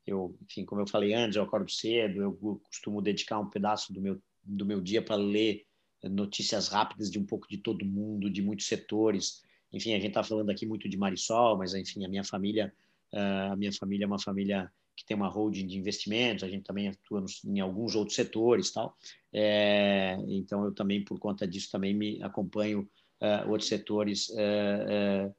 [0.06, 4.02] eu, enfim, como eu falei antes, eu acordo cedo, eu costumo dedicar um pedaço do
[4.02, 5.66] meu, do meu dia para ler
[6.04, 9.44] notícias rápidas de um pouco de todo mundo, de muitos setores.
[9.72, 12.74] Enfim, a gente está falando aqui muito de Marisol, mas enfim, a minha família,
[13.14, 16.90] a minha família é uma família que tem uma holding de investimentos, a gente também
[16.90, 18.96] atua em alguns outros setores, tal.
[19.34, 22.90] É, então eu também por conta disso também me acompanho
[23.22, 25.36] uh, outros setores uh, uh,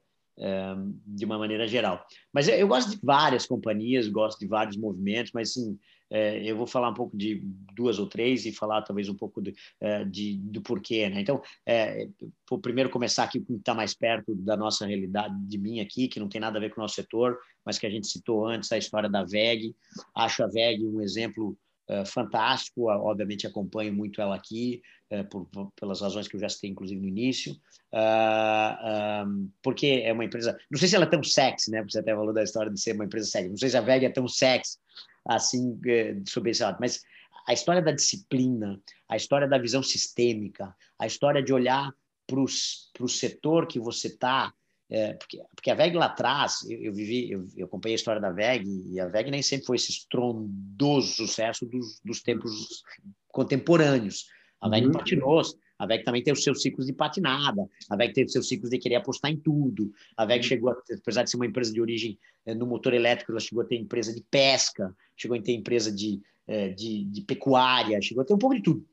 [1.05, 2.05] de uma maneira geral.
[2.33, 5.77] Mas eu gosto de várias companhias, gosto de vários movimentos, mas assim,
[6.13, 7.41] é, eu vou falar um pouco de
[7.75, 11.09] duas ou três e falar talvez um pouco de, é, de do porquê.
[11.09, 11.21] Né?
[11.21, 12.07] Então, é,
[12.47, 15.79] vou primeiro começar aqui com o que está mais perto da nossa realidade, de mim
[15.79, 18.05] aqui, que não tem nada a ver com o nosso setor, mas que a gente
[18.05, 19.75] citou antes, a história da VEG.
[20.15, 21.57] Acho a VEG um exemplo
[22.05, 24.81] fantástico, obviamente acompanho muito ela aqui,
[25.19, 25.47] uh, por,
[25.79, 27.53] pelas razões que eu já citei, inclusive, no início,
[27.93, 31.99] uh, um, porque é uma empresa, não sei se ela é tão sexy, né, você
[31.99, 34.09] até falou da história de ser uma empresa sexy, não sei se a VEG é
[34.09, 34.77] tão sexy,
[35.25, 36.77] assim eh, sobre esse lado.
[36.79, 37.01] Mas
[37.47, 41.93] a história da disciplina, a história da visão sistêmica, a história de olhar
[42.25, 44.53] para o setor que você está,
[44.89, 48.21] é, porque, porque a VEG lá atrás, eu, eu vivi, eu, eu, acompanhei a história
[48.21, 52.83] da VEG e a VEG nem sempre foi esse estrondoso sucesso dos, dos tempos
[53.29, 54.27] contemporâneos.
[54.63, 54.91] A VEG uhum.
[54.93, 55.41] patinou,
[55.77, 58.69] a VEG também tem os seus ciclos de patinada, a VEG teve os seus ciclos
[58.69, 59.91] de querer apostar em tudo.
[60.15, 63.33] A VEG chegou, a, apesar de ser uma empresa de origem é, no motor elétrico,
[63.33, 67.21] ela chegou a ter empresa de pesca, chegou a ter empresa de, é, de, de
[67.23, 68.85] pecuária, chegou a ter um pouco de tudo.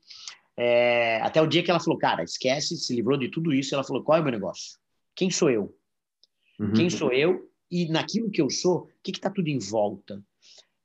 [0.57, 3.83] É, até o dia que ela falou, cara, esquece, se livrou de tudo isso, ela
[3.85, 4.77] falou, qual é o meu negócio?
[5.15, 5.73] Quem sou eu?
[6.59, 6.73] Uhum.
[6.73, 7.49] Quem sou eu?
[7.71, 10.21] E naquilo que eu sou, o que está tudo em volta?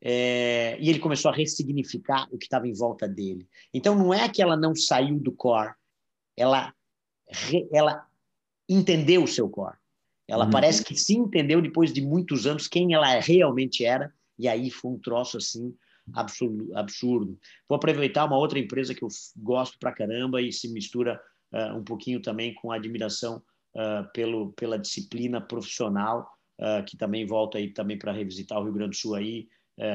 [0.01, 3.49] É, e ele começou a ressignificar o que estava em volta dele.
[3.73, 5.75] Então, não é que ela não saiu do core,
[6.37, 6.73] ela,
[7.73, 8.07] ela
[8.69, 9.77] entendeu o seu core.
[10.29, 10.51] Ela uhum.
[10.51, 14.91] parece que se entendeu depois de muitos anos quem ela realmente era, e aí foi
[14.91, 15.75] um troço assim
[16.13, 16.77] absurdo.
[16.77, 17.39] absurdo.
[17.69, 21.21] Vou aproveitar uma outra empresa que eu gosto pra caramba e se mistura
[21.53, 23.43] uh, um pouquinho também com a admiração
[23.75, 26.29] uh, pelo, pela disciplina profissional,
[26.61, 29.49] uh, que também volta aí também para revisitar o Rio Grande do Sul aí,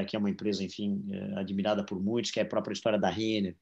[0.08, 1.04] que é uma empresa, enfim,
[1.36, 3.56] admirada por muitos, que é a própria história da Renner,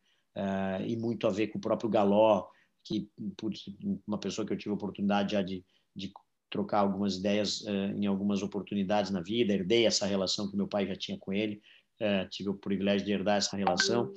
[0.86, 2.48] e muito a ver com o próprio Galó,
[2.84, 3.66] que putz,
[4.08, 5.64] uma pessoa que eu tive a oportunidade já de,
[5.96, 6.12] de
[6.50, 7.64] trocar algumas ideias
[7.96, 11.62] em algumas oportunidades na vida, herdei essa relação que meu pai já tinha com ele,
[12.30, 14.12] tive o privilégio de herdar essa relação,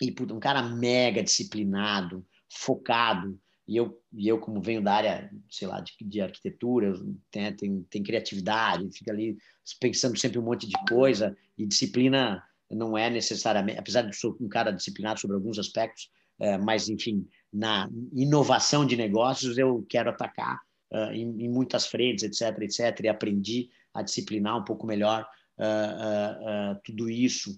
[0.00, 3.38] e putz, um cara mega disciplinado, focado,
[3.68, 6.94] e eu, e eu como venho da área, sei lá, de, de arquitetura,
[7.30, 9.36] tem, tem, tem criatividade, fica ali
[9.78, 14.48] pensando sempre um monte de coisa, e disciplina não é necessariamente, apesar de ser um
[14.48, 16.10] cara disciplinado sobre alguns aspectos,
[16.40, 20.58] é, mas, enfim, na inovação de negócios eu quero atacar
[20.92, 25.26] uh, em, em, muitas frentes, etc., etc., e aprendi a disciplinar um pouco melhor
[25.58, 27.56] uh, uh, tudo isso.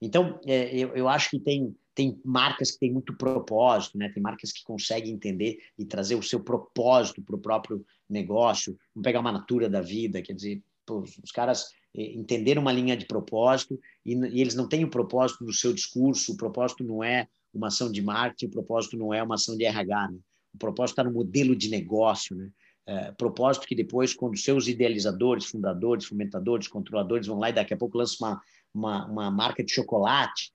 [0.00, 4.08] então, eu, eu acho que tem, tem marcas que têm muito propósito, né?
[4.08, 8.76] tem marcas que conseguem entender e trazer o seu propósito para o próprio negócio.
[8.94, 12.96] Vamos pegar uma natura da vida, quer dizer, pô, os caras eh, entenderam uma linha
[12.96, 17.02] de propósito e, e, eles não têm o propósito no seu discurso, o propósito não
[17.02, 20.18] é uma ação de marketing, o propósito não é uma ação de RH, né?
[20.54, 22.50] o propósito está no modelo de negócio, né?
[22.86, 27.76] É, propósito que depois, quando seus idealizadores, fundadores, fomentadores, controladores vão lá e daqui a
[27.76, 28.42] pouco lançam uma,
[28.74, 30.50] uma, uma marca de chocolate,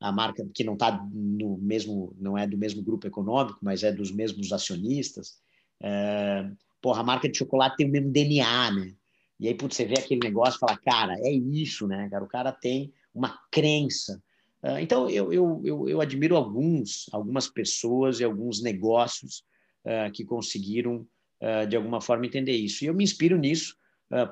[0.00, 3.92] a marca que não está no mesmo, não é do mesmo grupo econômico, mas é
[3.92, 5.38] dos mesmos acionistas.
[5.82, 8.94] É, porra, a marca de chocolate tem o mesmo DNA, né?
[9.38, 12.24] E aí, putz, você vê aquele negócio e fala, cara, é isso, né, cara?
[12.24, 14.22] O cara tem uma crença,
[14.62, 19.42] ah, então, eu, eu, eu, eu, admiro alguns, algumas pessoas e alguns negócios
[19.86, 21.06] uh, que conseguiram,
[21.40, 22.84] uh, de alguma forma, entender isso.
[22.84, 23.76] E eu me inspiro nisso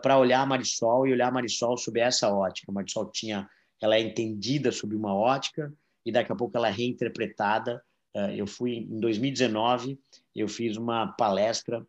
[0.03, 2.71] para olhar a Marisol e olhar a Marisol sob essa ótica.
[2.71, 3.49] A Marisol tinha,
[3.81, 5.73] ela é entendida sob uma ótica
[6.05, 7.83] e daqui a pouco ela é reinterpretada.
[8.37, 9.99] eu fui, em 2019,
[10.35, 11.87] eu fiz uma palestra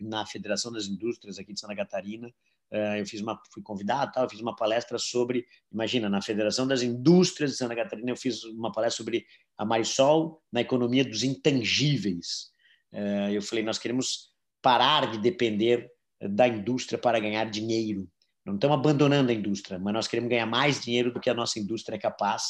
[0.00, 2.32] na Federação das Indústrias aqui de Santa Catarina,
[2.72, 6.66] Uh, eu fiz uma, fui convidado, tal, eu fiz uma palestra sobre, imagina, na Federação
[6.66, 9.26] das Indústrias de Santa Catarina, eu fiz uma palestra sobre
[9.58, 12.50] a Marisol na economia dos intangíveis.
[12.90, 14.32] Uh, eu falei, nós queremos
[14.62, 18.08] parar de depender da indústria para ganhar dinheiro.
[18.44, 21.58] Não estamos abandonando a indústria, mas nós queremos ganhar mais dinheiro do que a nossa
[21.58, 22.42] indústria é capaz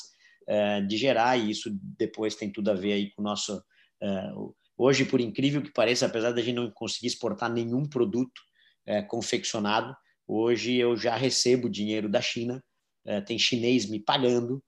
[0.48, 3.62] uh, de gerar, e isso depois tem tudo a ver aí com o nosso.
[4.76, 8.40] hoje, por incrível que pareça, apesar da gente não conseguir exportar nenhum produto
[9.08, 9.94] confeccionado,
[10.26, 12.62] Hoje eu já recebo dinheiro da China,
[13.26, 14.62] tem chinês me pagando,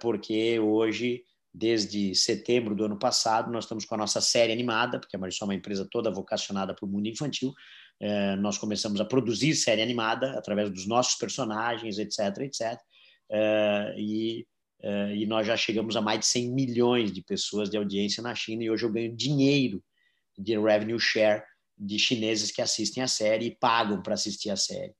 [0.00, 5.16] porque hoje, desde setembro do ano passado, nós estamos com a nossa série animada, porque
[5.16, 7.52] a Marisol é uma empresa toda vocacionada para o mundo infantil.
[8.00, 12.78] Eh, nós começamos a produzir série animada através dos nossos personagens, etc, etc.
[13.96, 14.46] E,
[15.14, 18.62] e nós já chegamos a mais de 100 milhões de pessoas de audiência na China
[18.62, 19.82] e hoje eu ganho dinheiro
[20.38, 21.42] de revenue share
[21.76, 24.94] de chineses que assistem a série e pagam para assistir a série.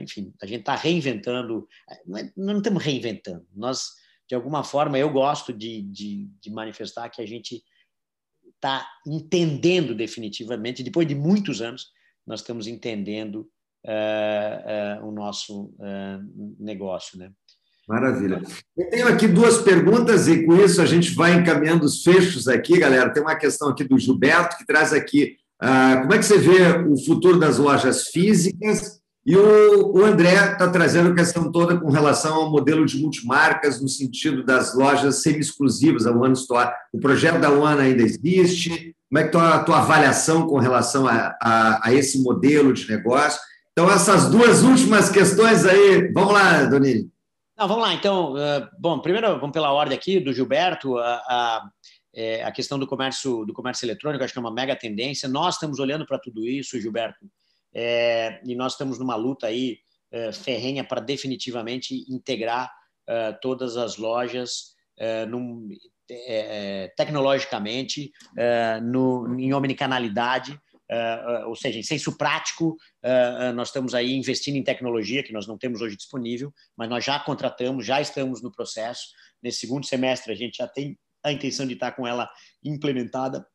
[0.00, 1.68] Enfim, a gente está reinventando,
[2.06, 3.90] não, é, não estamos reinventando, nós,
[4.28, 7.62] de alguma forma, eu gosto de, de, de manifestar que a gente
[8.60, 11.86] está entendendo definitivamente, depois de muitos anos,
[12.26, 13.48] nós estamos entendendo
[15.02, 15.72] o nosso
[16.58, 17.32] negócio, né?
[17.88, 18.42] Maravilha.
[18.76, 22.78] Eu tenho aqui duas perguntas e com isso a gente vai encaminhando os fechos aqui,
[22.78, 23.10] galera.
[23.12, 26.96] Tem uma questão aqui do Gilberto que traz aqui como é que você vê o
[27.04, 28.99] futuro das lojas físicas
[29.30, 33.80] e o, o André está trazendo a questão toda com relação ao modelo de multimarcas
[33.80, 36.72] no sentido das lojas semi-exclusivas, a One Store.
[36.92, 38.92] O projeto da One ainda existe?
[39.08, 42.90] Como é que está a tua avaliação com relação a, a, a esse modelo de
[42.90, 43.40] negócio?
[43.70, 47.08] Então, essas duas últimas questões aí, vamos lá, Donini.
[47.56, 48.32] Não, vamos lá, então.
[48.32, 50.98] Uh, bom, primeiro vamos pela ordem aqui do Gilberto.
[50.98, 51.70] A, a,
[52.12, 55.28] é, a, questão do comércio do comércio eletrônico, acho que é uma mega tendência.
[55.28, 57.18] Nós estamos olhando para tudo isso, Gilberto,
[57.74, 59.78] é, e nós estamos numa luta aí
[60.12, 62.72] é, ferrenha para definitivamente integrar
[63.08, 65.68] é, todas as lojas é, num,
[66.96, 68.10] tecnologicamente
[68.82, 70.58] no, em omnicanalidade
[71.46, 72.76] ou seja, em senso prático,
[73.54, 77.20] nós estamos aí investindo em tecnologia que nós não temos hoje disponível, mas nós já
[77.20, 79.02] contratamos, já estamos no processo.
[79.40, 82.28] Nesse segundo semestre, a gente já tem a intenção de estar com ela
[82.64, 83.46] implementada.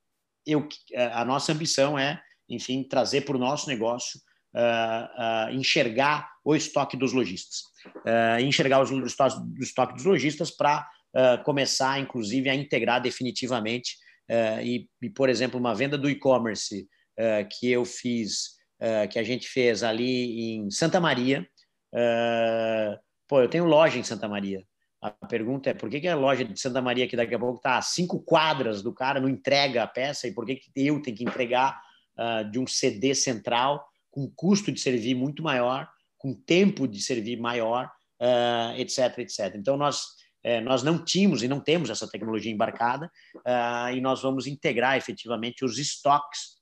[0.45, 0.65] Eu,
[1.11, 4.19] a nossa ambição é, enfim, trazer para o nosso negócio
[4.55, 7.63] uh, enxergar o estoque dos lojistas,
[8.39, 9.05] enxergar os, o
[9.59, 10.87] estoque dos lojistas para
[11.43, 13.95] começar, inclusive, a integrar definitivamente
[14.61, 16.87] e, e, por exemplo, uma venda do e-commerce
[17.19, 21.47] uh, que eu fiz, uh, que a gente fez ali em Santa Maria.
[21.93, 24.63] Uh, pô, eu tenho loja em Santa Maria.
[25.01, 27.57] A pergunta é por que, que a loja de Santa Maria, que daqui a pouco
[27.57, 31.01] está a cinco quadras do cara, não entrega a peça e por que, que eu
[31.01, 31.79] tenho que entregar
[32.51, 37.91] de um CD central com custo de servir muito maior, com tempo de servir maior,
[38.77, 39.55] etc, etc.
[39.55, 40.05] Então, nós
[40.63, 45.65] nós não tínhamos e não temos essa tecnologia embarcada uh, e nós vamos integrar efetivamente
[45.65, 46.59] os estoques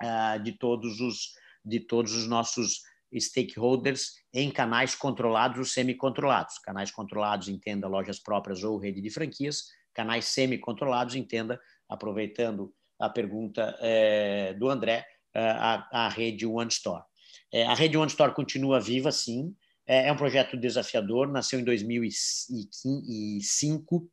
[0.00, 1.32] uh, de todos os
[1.64, 2.82] de todos os nossos
[3.18, 6.58] stakeholders em canais controlados ou semi-controlados.
[6.58, 9.64] Canais controlados, entenda lojas próprias ou rede de franquias.
[9.92, 17.04] Canais semi-controlados, entenda, aproveitando a pergunta é, do André, eh, a, a, rede One Store.
[17.52, 19.54] É, a rede One Store continua viva, sim.
[19.86, 24.10] É, é um projeto desafiador, nasceu em 2005.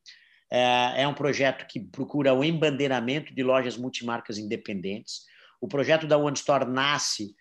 [0.52, 5.22] É, um projeto que procura o embandeiramento de lojas multimarcas independentes
[5.64, 7.34] o projeto da One Store nasce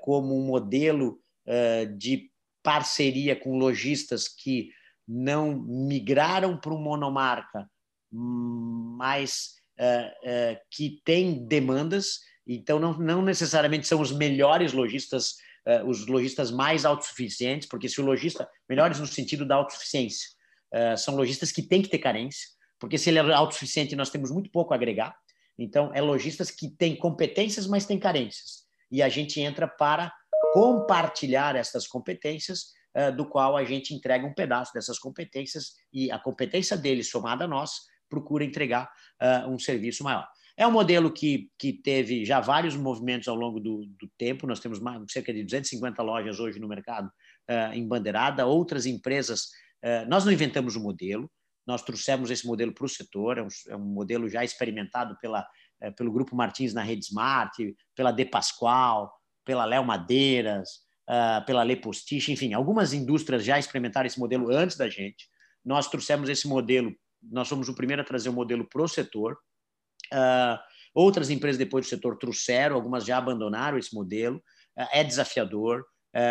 [0.00, 1.20] como um modelo
[1.98, 2.30] de
[2.62, 4.70] parceria com lojistas que
[5.06, 7.70] não migraram para o monomarca,
[8.10, 12.20] mas é, é, que têm demandas.
[12.46, 15.34] Então, não, não necessariamente são os melhores lojistas,
[15.66, 20.34] é, os lojistas mais autossuficientes, porque se o lojista, melhores no sentido da autossuficiência,
[20.98, 22.48] são lojistas que têm que ter carência,
[22.78, 25.16] porque se ele é autossuficiente, nós temos muito pouco a agregar.
[25.56, 28.66] Então, é lojistas que têm competências, mas têm carências.
[28.90, 30.12] E a gente entra para
[30.52, 32.72] compartilhar essas competências,
[33.16, 37.48] do qual a gente entrega um pedaço dessas competências e a competência dele, somada a
[37.48, 38.90] nós, procura entregar
[39.22, 40.26] uh, um serviço maior.
[40.56, 44.46] É um modelo que, que teve já vários movimentos ao longo do, do tempo.
[44.46, 47.08] Nós temos mais, cerca de 250 lojas hoje no mercado
[47.50, 48.46] uh, em bandeirada.
[48.46, 49.50] Outras empresas,
[49.84, 51.30] uh, nós não inventamos o modelo,
[51.66, 55.44] nós trouxemos esse modelo para o setor, é um, é um, modelo já experimentado pela,
[55.80, 57.52] é, pelo Grupo Martins na Rede Smart,
[57.94, 59.12] pela De Pascoal,
[59.44, 60.68] pela Léo Madeiras,
[61.10, 65.28] uh, pela Le Postiche, enfim, algumas indústrias já experimentaram esse modelo antes da gente.
[65.64, 66.94] Nós trouxemos esse modelo,
[67.30, 69.38] nós fomos o primeiro a trazer o modelo para o setor.
[70.12, 70.58] Uh,
[70.94, 74.36] outras empresas depois do setor trouxeram, algumas já abandonaram esse modelo.
[74.76, 75.84] Uh, é desafiador,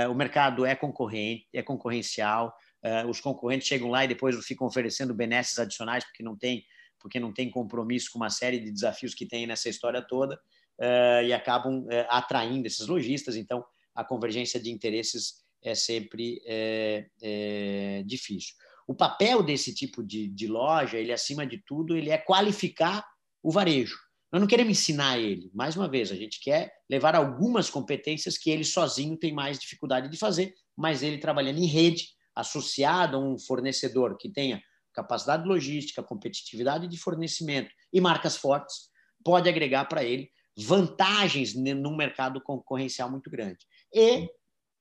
[0.09, 2.51] o mercado é concorrente, é concorrencial,
[2.85, 6.63] uh, os concorrentes chegam lá e depois ficam oferecendo benesses adicionais porque não tem
[6.99, 10.39] porque não tem compromisso com uma série de desafios que tem nessa história toda
[10.79, 13.35] uh, e acabam uh, atraindo esses lojistas.
[13.35, 18.55] Então, a convergência de interesses é sempre é, é difícil.
[18.87, 23.05] O papel desse tipo de, de loja, ele acima de tudo, ele é qualificar
[23.41, 23.97] o varejo.
[24.31, 25.49] Nós não queremos ensinar ele.
[25.53, 30.09] Mais uma vez, a gente quer levar algumas competências que ele sozinho tem mais dificuldade
[30.09, 34.61] de fazer, mas ele trabalhando em rede, associado a um fornecedor que tenha
[34.93, 38.89] capacidade logística, competitividade de fornecimento e marcas fortes,
[39.23, 43.59] pode agregar para ele vantagens num mercado concorrencial muito grande.
[43.93, 44.29] E,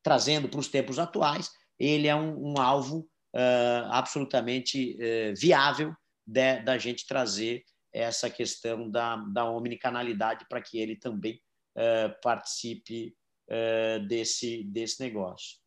[0.02, 5.94] trazendo para os tempos atuais, ele é um, um alvo uh, absolutamente uh, viável
[6.26, 11.40] de, da gente trazer essa questão da, da omnicanalidade para que ele também
[11.76, 13.14] uh, participe
[14.08, 15.58] desse, desse negócio.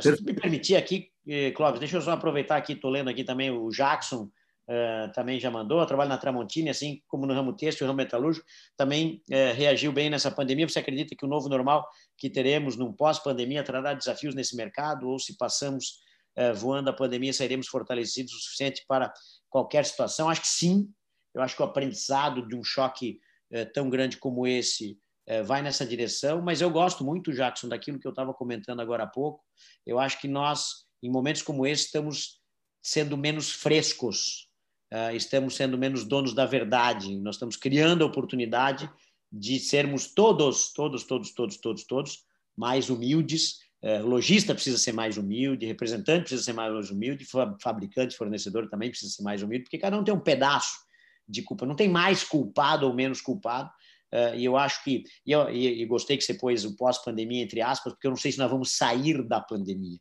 [0.00, 1.10] se me permitir aqui,
[1.56, 4.30] Clóvis, deixa eu só aproveitar aqui, estou lendo aqui também o Jackson,
[4.68, 8.46] uh, também já mandou, trabalho na Tramontina, assim como no ramo têxtil, no ramo metalúrgico,
[8.76, 10.68] também uh, reagiu bem nessa pandemia.
[10.68, 15.08] Você acredita que o novo normal que teremos num pós-pandemia trará desafios nesse mercado?
[15.08, 16.00] Ou se passamos
[16.56, 19.12] voando a pandemia, sairemos fortalecidos o suficiente para
[19.48, 20.28] qualquer situação?
[20.28, 20.88] Acho que sim.
[21.34, 23.20] Eu acho que o aprendizado de um choque
[23.72, 24.98] tão grande como esse
[25.44, 29.06] vai nessa direção, mas eu gosto muito, Jackson, daquilo que eu estava comentando agora há
[29.06, 29.44] pouco.
[29.86, 32.40] Eu acho que nós, em momentos como esse, estamos
[32.82, 34.48] sendo menos frescos
[35.14, 37.16] estamos sendo menos donos da verdade.
[37.18, 38.90] Nós estamos criando a oportunidade
[39.30, 42.24] de sermos todos, todos, todos, todos, todos, todos
[42.56, 43.58] mais humildes.
[43.82, 47.26] Uh, lojista precisa ser mais humilde, representante precisa ser mais humilde,
[47.62, 50.76] fabricante, fornecedor também precisa ser mais humilde, porque cada um tem um pedaço
[51.28, 51.64] de culpa.
[51.64, 53.70] Não tem mais culpado ou menos culpado.
[54.12, 57.60] Uh, e eu acho que, e, eu, e gostei que você pôs o pós-pandemia entre
[57.60, 59.98] aspas, porque eu não sei se nós vamos sair da pandemia,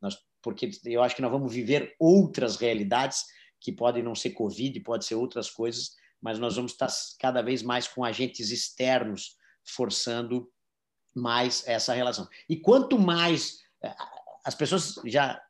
[0.00, 3.22] nós, porque eu acho que nós vamos viver outras realidades
[3.60, 7.62] que podem não ser Covid, pode ser outras coisas, mas nós vamos estar cada vez
[7.62, 10.50] mais com agentes externos forçando
[11.14, 12.28] mais essa relação.
[12.48, 13.94] E quanto mais eh,
[14.44, 15.40] as pessoas já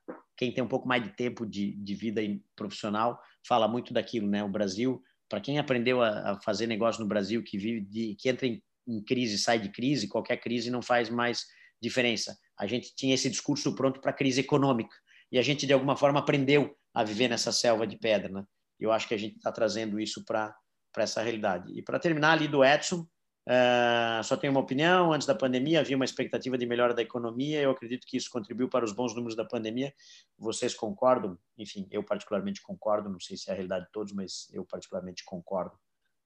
[0.41, 2.23] quem tem um pouco mais de tempo de, de vida
[2.57, 4.43] profissional fala muito daquilo, né?
[4.43, 8.27] O Brasil, para quem aprendeu a, a, fazer negócio no Brasil, que vive de, que
[8.31, 11.45] entra em, em crise, sai de crise, qualquer crise não faz mais
[11.81, 12.39] diferença.
[12.59, 14.97] A gente tinha esse discurso pronto para crise econômica
[15.31, 18.45] e a gente de alguma forma aprendeu a viver nessa selva de pedra, né?
[18.79, 20.57] Eu acho que a gente está trazendo isso para
[20.97, 21.71] essa realidade.
[21.79, 23.07] E para terminar ali do Edson,
[23.51, 25.13] uh, só tenho uma opinião.
[25.13, 27.61] Antes da pandemia havia uma expectativa de melhora da economia.
[27.61, 29.93] Eu acredito que isso contribuiu para os bons números da pandemia.
[30.39, 31.39] Vocês concordam?
[31.59, 33.11] Enfim, eu particularmente concordo.
[33.11, 35.77] Não sei se é a realidade de todos, mas eu particularmente concordo.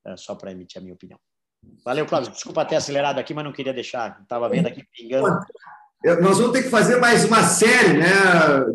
[0.07, 1.19] Uh, só para emitir a minha opinião.
[1.83, 2.31] Valeu, Cláudio.
[2.31, 4.21] Desculpa ter acelerado aqui, mas não queria deixar.
[4.21, 5.41] Estava vendo aqui pingando.
[6.21, 8.11] Nós vamos ter que fazer mais uma série, né,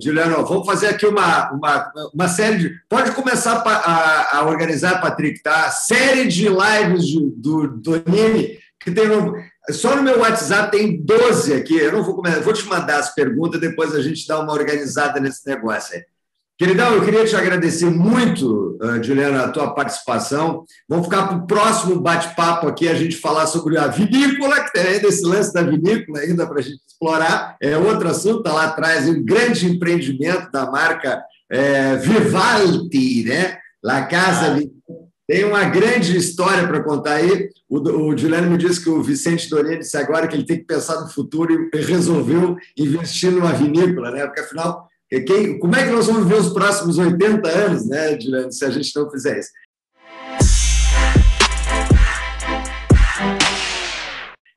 [0.01, 0.43] Juliano?
[0.47, 2.71] Vamos fazer aqui uma, uma, uma série de.
[2.89, 5.69] Pode começar a, a organizar, Patrick, tá?
[5.69, 7.05] Série de lives
[7.35, 8.03] do, do
[8.79, 9.05] que tem.
[9.69, 11.77] Só no meu WhatsApp tem 12 aqui.
[11.77, 15.19] Eu não vou começar, vou te mandar as perguntas, depois a gente dá uma organizada
[15.19, 16.03] nesse negócio aí.
[16.59, 20.65] Queridão, eu queria te agradecer muito, uh, Juliana, a tua participação.
[20.89, 24.81] Vamos ficar para o próximo bate-papo aqui, a gente falar sobre a vinícola, que tem
[24.81, 27.55] ainda esse lance da vinícola ainda para a gente explorar.
[27.61, 33.57] É outro assunto, está lá atrás, um grande empreendimento da marca é, Vivaldi, né?
[33.81, 34.61] La Casa
[35.25, 37.47] Tem uma grande história para contar aí.
[37.69, 40.65] O, o Juliano me disse que o Vicente Dorinha disse agora que ele tem que
[40.65, 44.25] pensar no futuro e resolveu investir numa vinícola, né?
[44.25, 48.51] Porque afinal quem, como é que nós vamos ver os próximos 80 anos, né, Juliano,
[48.51, 49.49] se a gente não fizer isso?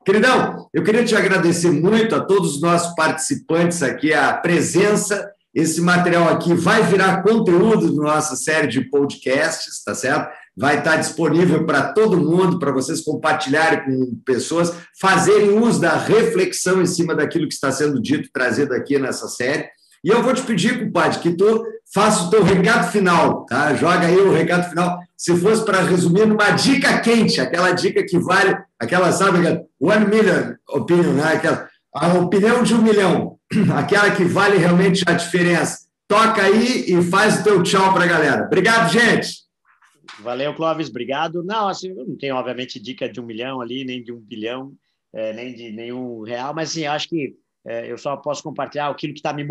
[0.05, 5.31] Queridão, eu queria te agradecer muito a todos os nossos participantes aqui, a presença.
[5.55, 10.29] Esse material aqui vai virar conteúdo da nossa série de podcasts, tá certo?
[10.57, 16.81] Vai estar disponível para todo mundo, para vocês compartilharem com pessoas, fazerem uso da reflexão
[16.81, 19.67] em cima daquilo que está sendo dito, trazido aqui nessa série.
[20.03, 23.73] E eu vou te pedir, compadre, que tu faça o teu recado final, tá?
[23.73, 24.99] Joga aí o recado final.
[25.15, 29.39] Se fosse para resumir numa dica quente, aquela dica que vale, aquela, sabe,
[29.79, 31.35] one million opinion, né?
[31.35, 33.39] Aquela, a opinião de um milhão,
[33.77, 35.83] aquela que vale realmente a diferença.
[36.07, 38.45] Toca aí e faz o teu tchau para a galera.
[38.45, 39.43] Obrigado, gente.
[40.19, 41.43] Valeu, Clóvis, obrigado.
[41.43, 44.73] Não, assim, eu não tenho, obviamente, dica de um milhão ali, nem de um bilhão,
[45.13, 49.13] é, nem de nenhum real, mas assim, acho que é, eu só posso compartilhar aquilo
[49.13, 49.45] que está me,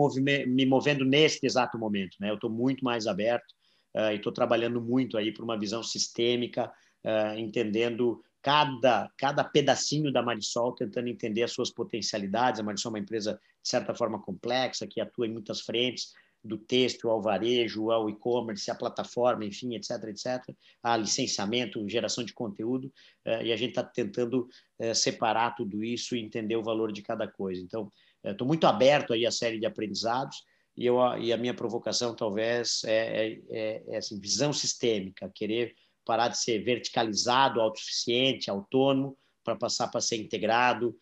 [0.46, 2.16] me, movendo neste exato momento.
[2.20, 2.30] Né?
[2.30, 3.52] Eu estou muito mais aberto
[3.96, 6.70] uh, e estou trabalhando muito aí para uma visão sistêmica,
[7.04, 12.60] uh, entendendo cada, cada pedacinho da Marisol, tentando entender as suas potencialidades.
[12.60, 16.12] A Marisol é uma empresa, de certa forma, complexa, que atua em muitas frentes,
[16.44, 22.32] do texto ao varejo, ao e-commerce, à plataforma, enfim, etc, etc, a licenciamento, geração de
[22.32, 22.92] conteúdo,
[23.26, 24.48] uh, e a gente está tentando
[24.80, 27.62] uh, separar tudo isso e entender o valor de cada coisa.
[27.62, 27.90] Então,
[28.24, 30.42] estou uh, muito aberto aí à série de aprendizados,
[30.76, 35.74] e, eu, e a minha provocação talvez é, é, é, é assim, visão sistêmica, querer
[36.04, 40.96] parar de ser verticalizado, autossuficiente, autônomo, para passar para ser integrado,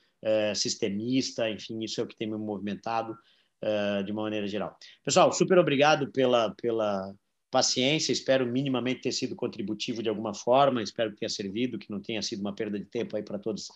[0.54, 3.16] sistemista, enfim, isso é o que tem me movimentado,
[3.62, 4.76] uh, de uma maneira geral.
[5.04, 7.14] Pessoal, super obrigado pela, pela
[7.50, 12.00] paciência, espero minimamente ter sido contributivo de alguma forma, espero que tenha servido, que não
[12.00, 13.68] tenha sido uma perda de tempo aí para todos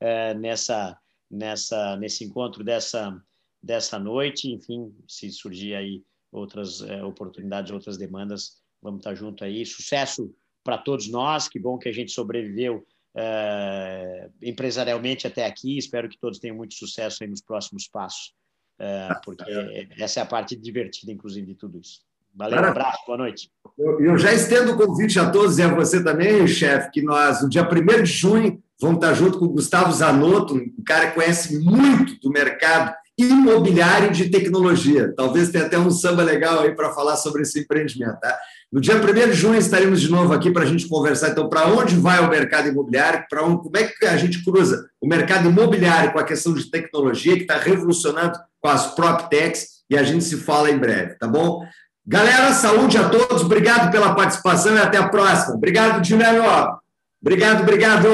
[0.00, 0.98] uh, nessa,
[1.30, 3.16] nessa, nesse encontro dessa,
[3.62, 4.50] dessa noite.
[4.50, 9.64] Enfim, se surgir aí outras uh, oportunidades, outras demandas, vamos estar junto aí.
[9.64, 12.86] Sucesso para todos nós, que bom que a gente sobreviveu
[13.16, 15.78] uh, empresarialmente até aqui.
[15.78, 18.34] Espero que todos tenham muito sucesso nos próximos passos.
[18.78, 22.00] É, porque essa é a parte divertida, inclusive, de tudo isso.
[22.34, 23.50] Valeu, um abraço, boa noite.
[23.78, 27.42] Eu, eu já estendo o convite a todos e a você também, chefe, que nós,
[27.42, 31.14] no dia 1 de junho, vamos estar junto com o Gustavo Zanotto, um cara que
[31.14, 35.12] conhece muito do mercado imobiliário de tecnologia.
[35.14, 38.18] Talvez tenha até um samba legal aí para falar sobre esse empreendimento.
[38.18, 38.36] Tá?
[38.72, 41.66] No dia 1 de junho estaremos de novo aqui para a gente conversar, então, para
[41.68, 46.12] onde vai o mercado imobiliário, para como é que a gente cruza o mercado imobiliário
[46.12, 50.38] com a questão de tecnologia, que está revolucionando com as PropTechs, e a gente se
[50.38, 51.60] fala em breve, tá bom?
[52.06, 55.54] Galera, saúde a todos, obrigado pela participação e até a próxima.
[55.54, 56.42] Obrigado, Dinelio.
[57.20, 58.06] Obrigado, obrigado.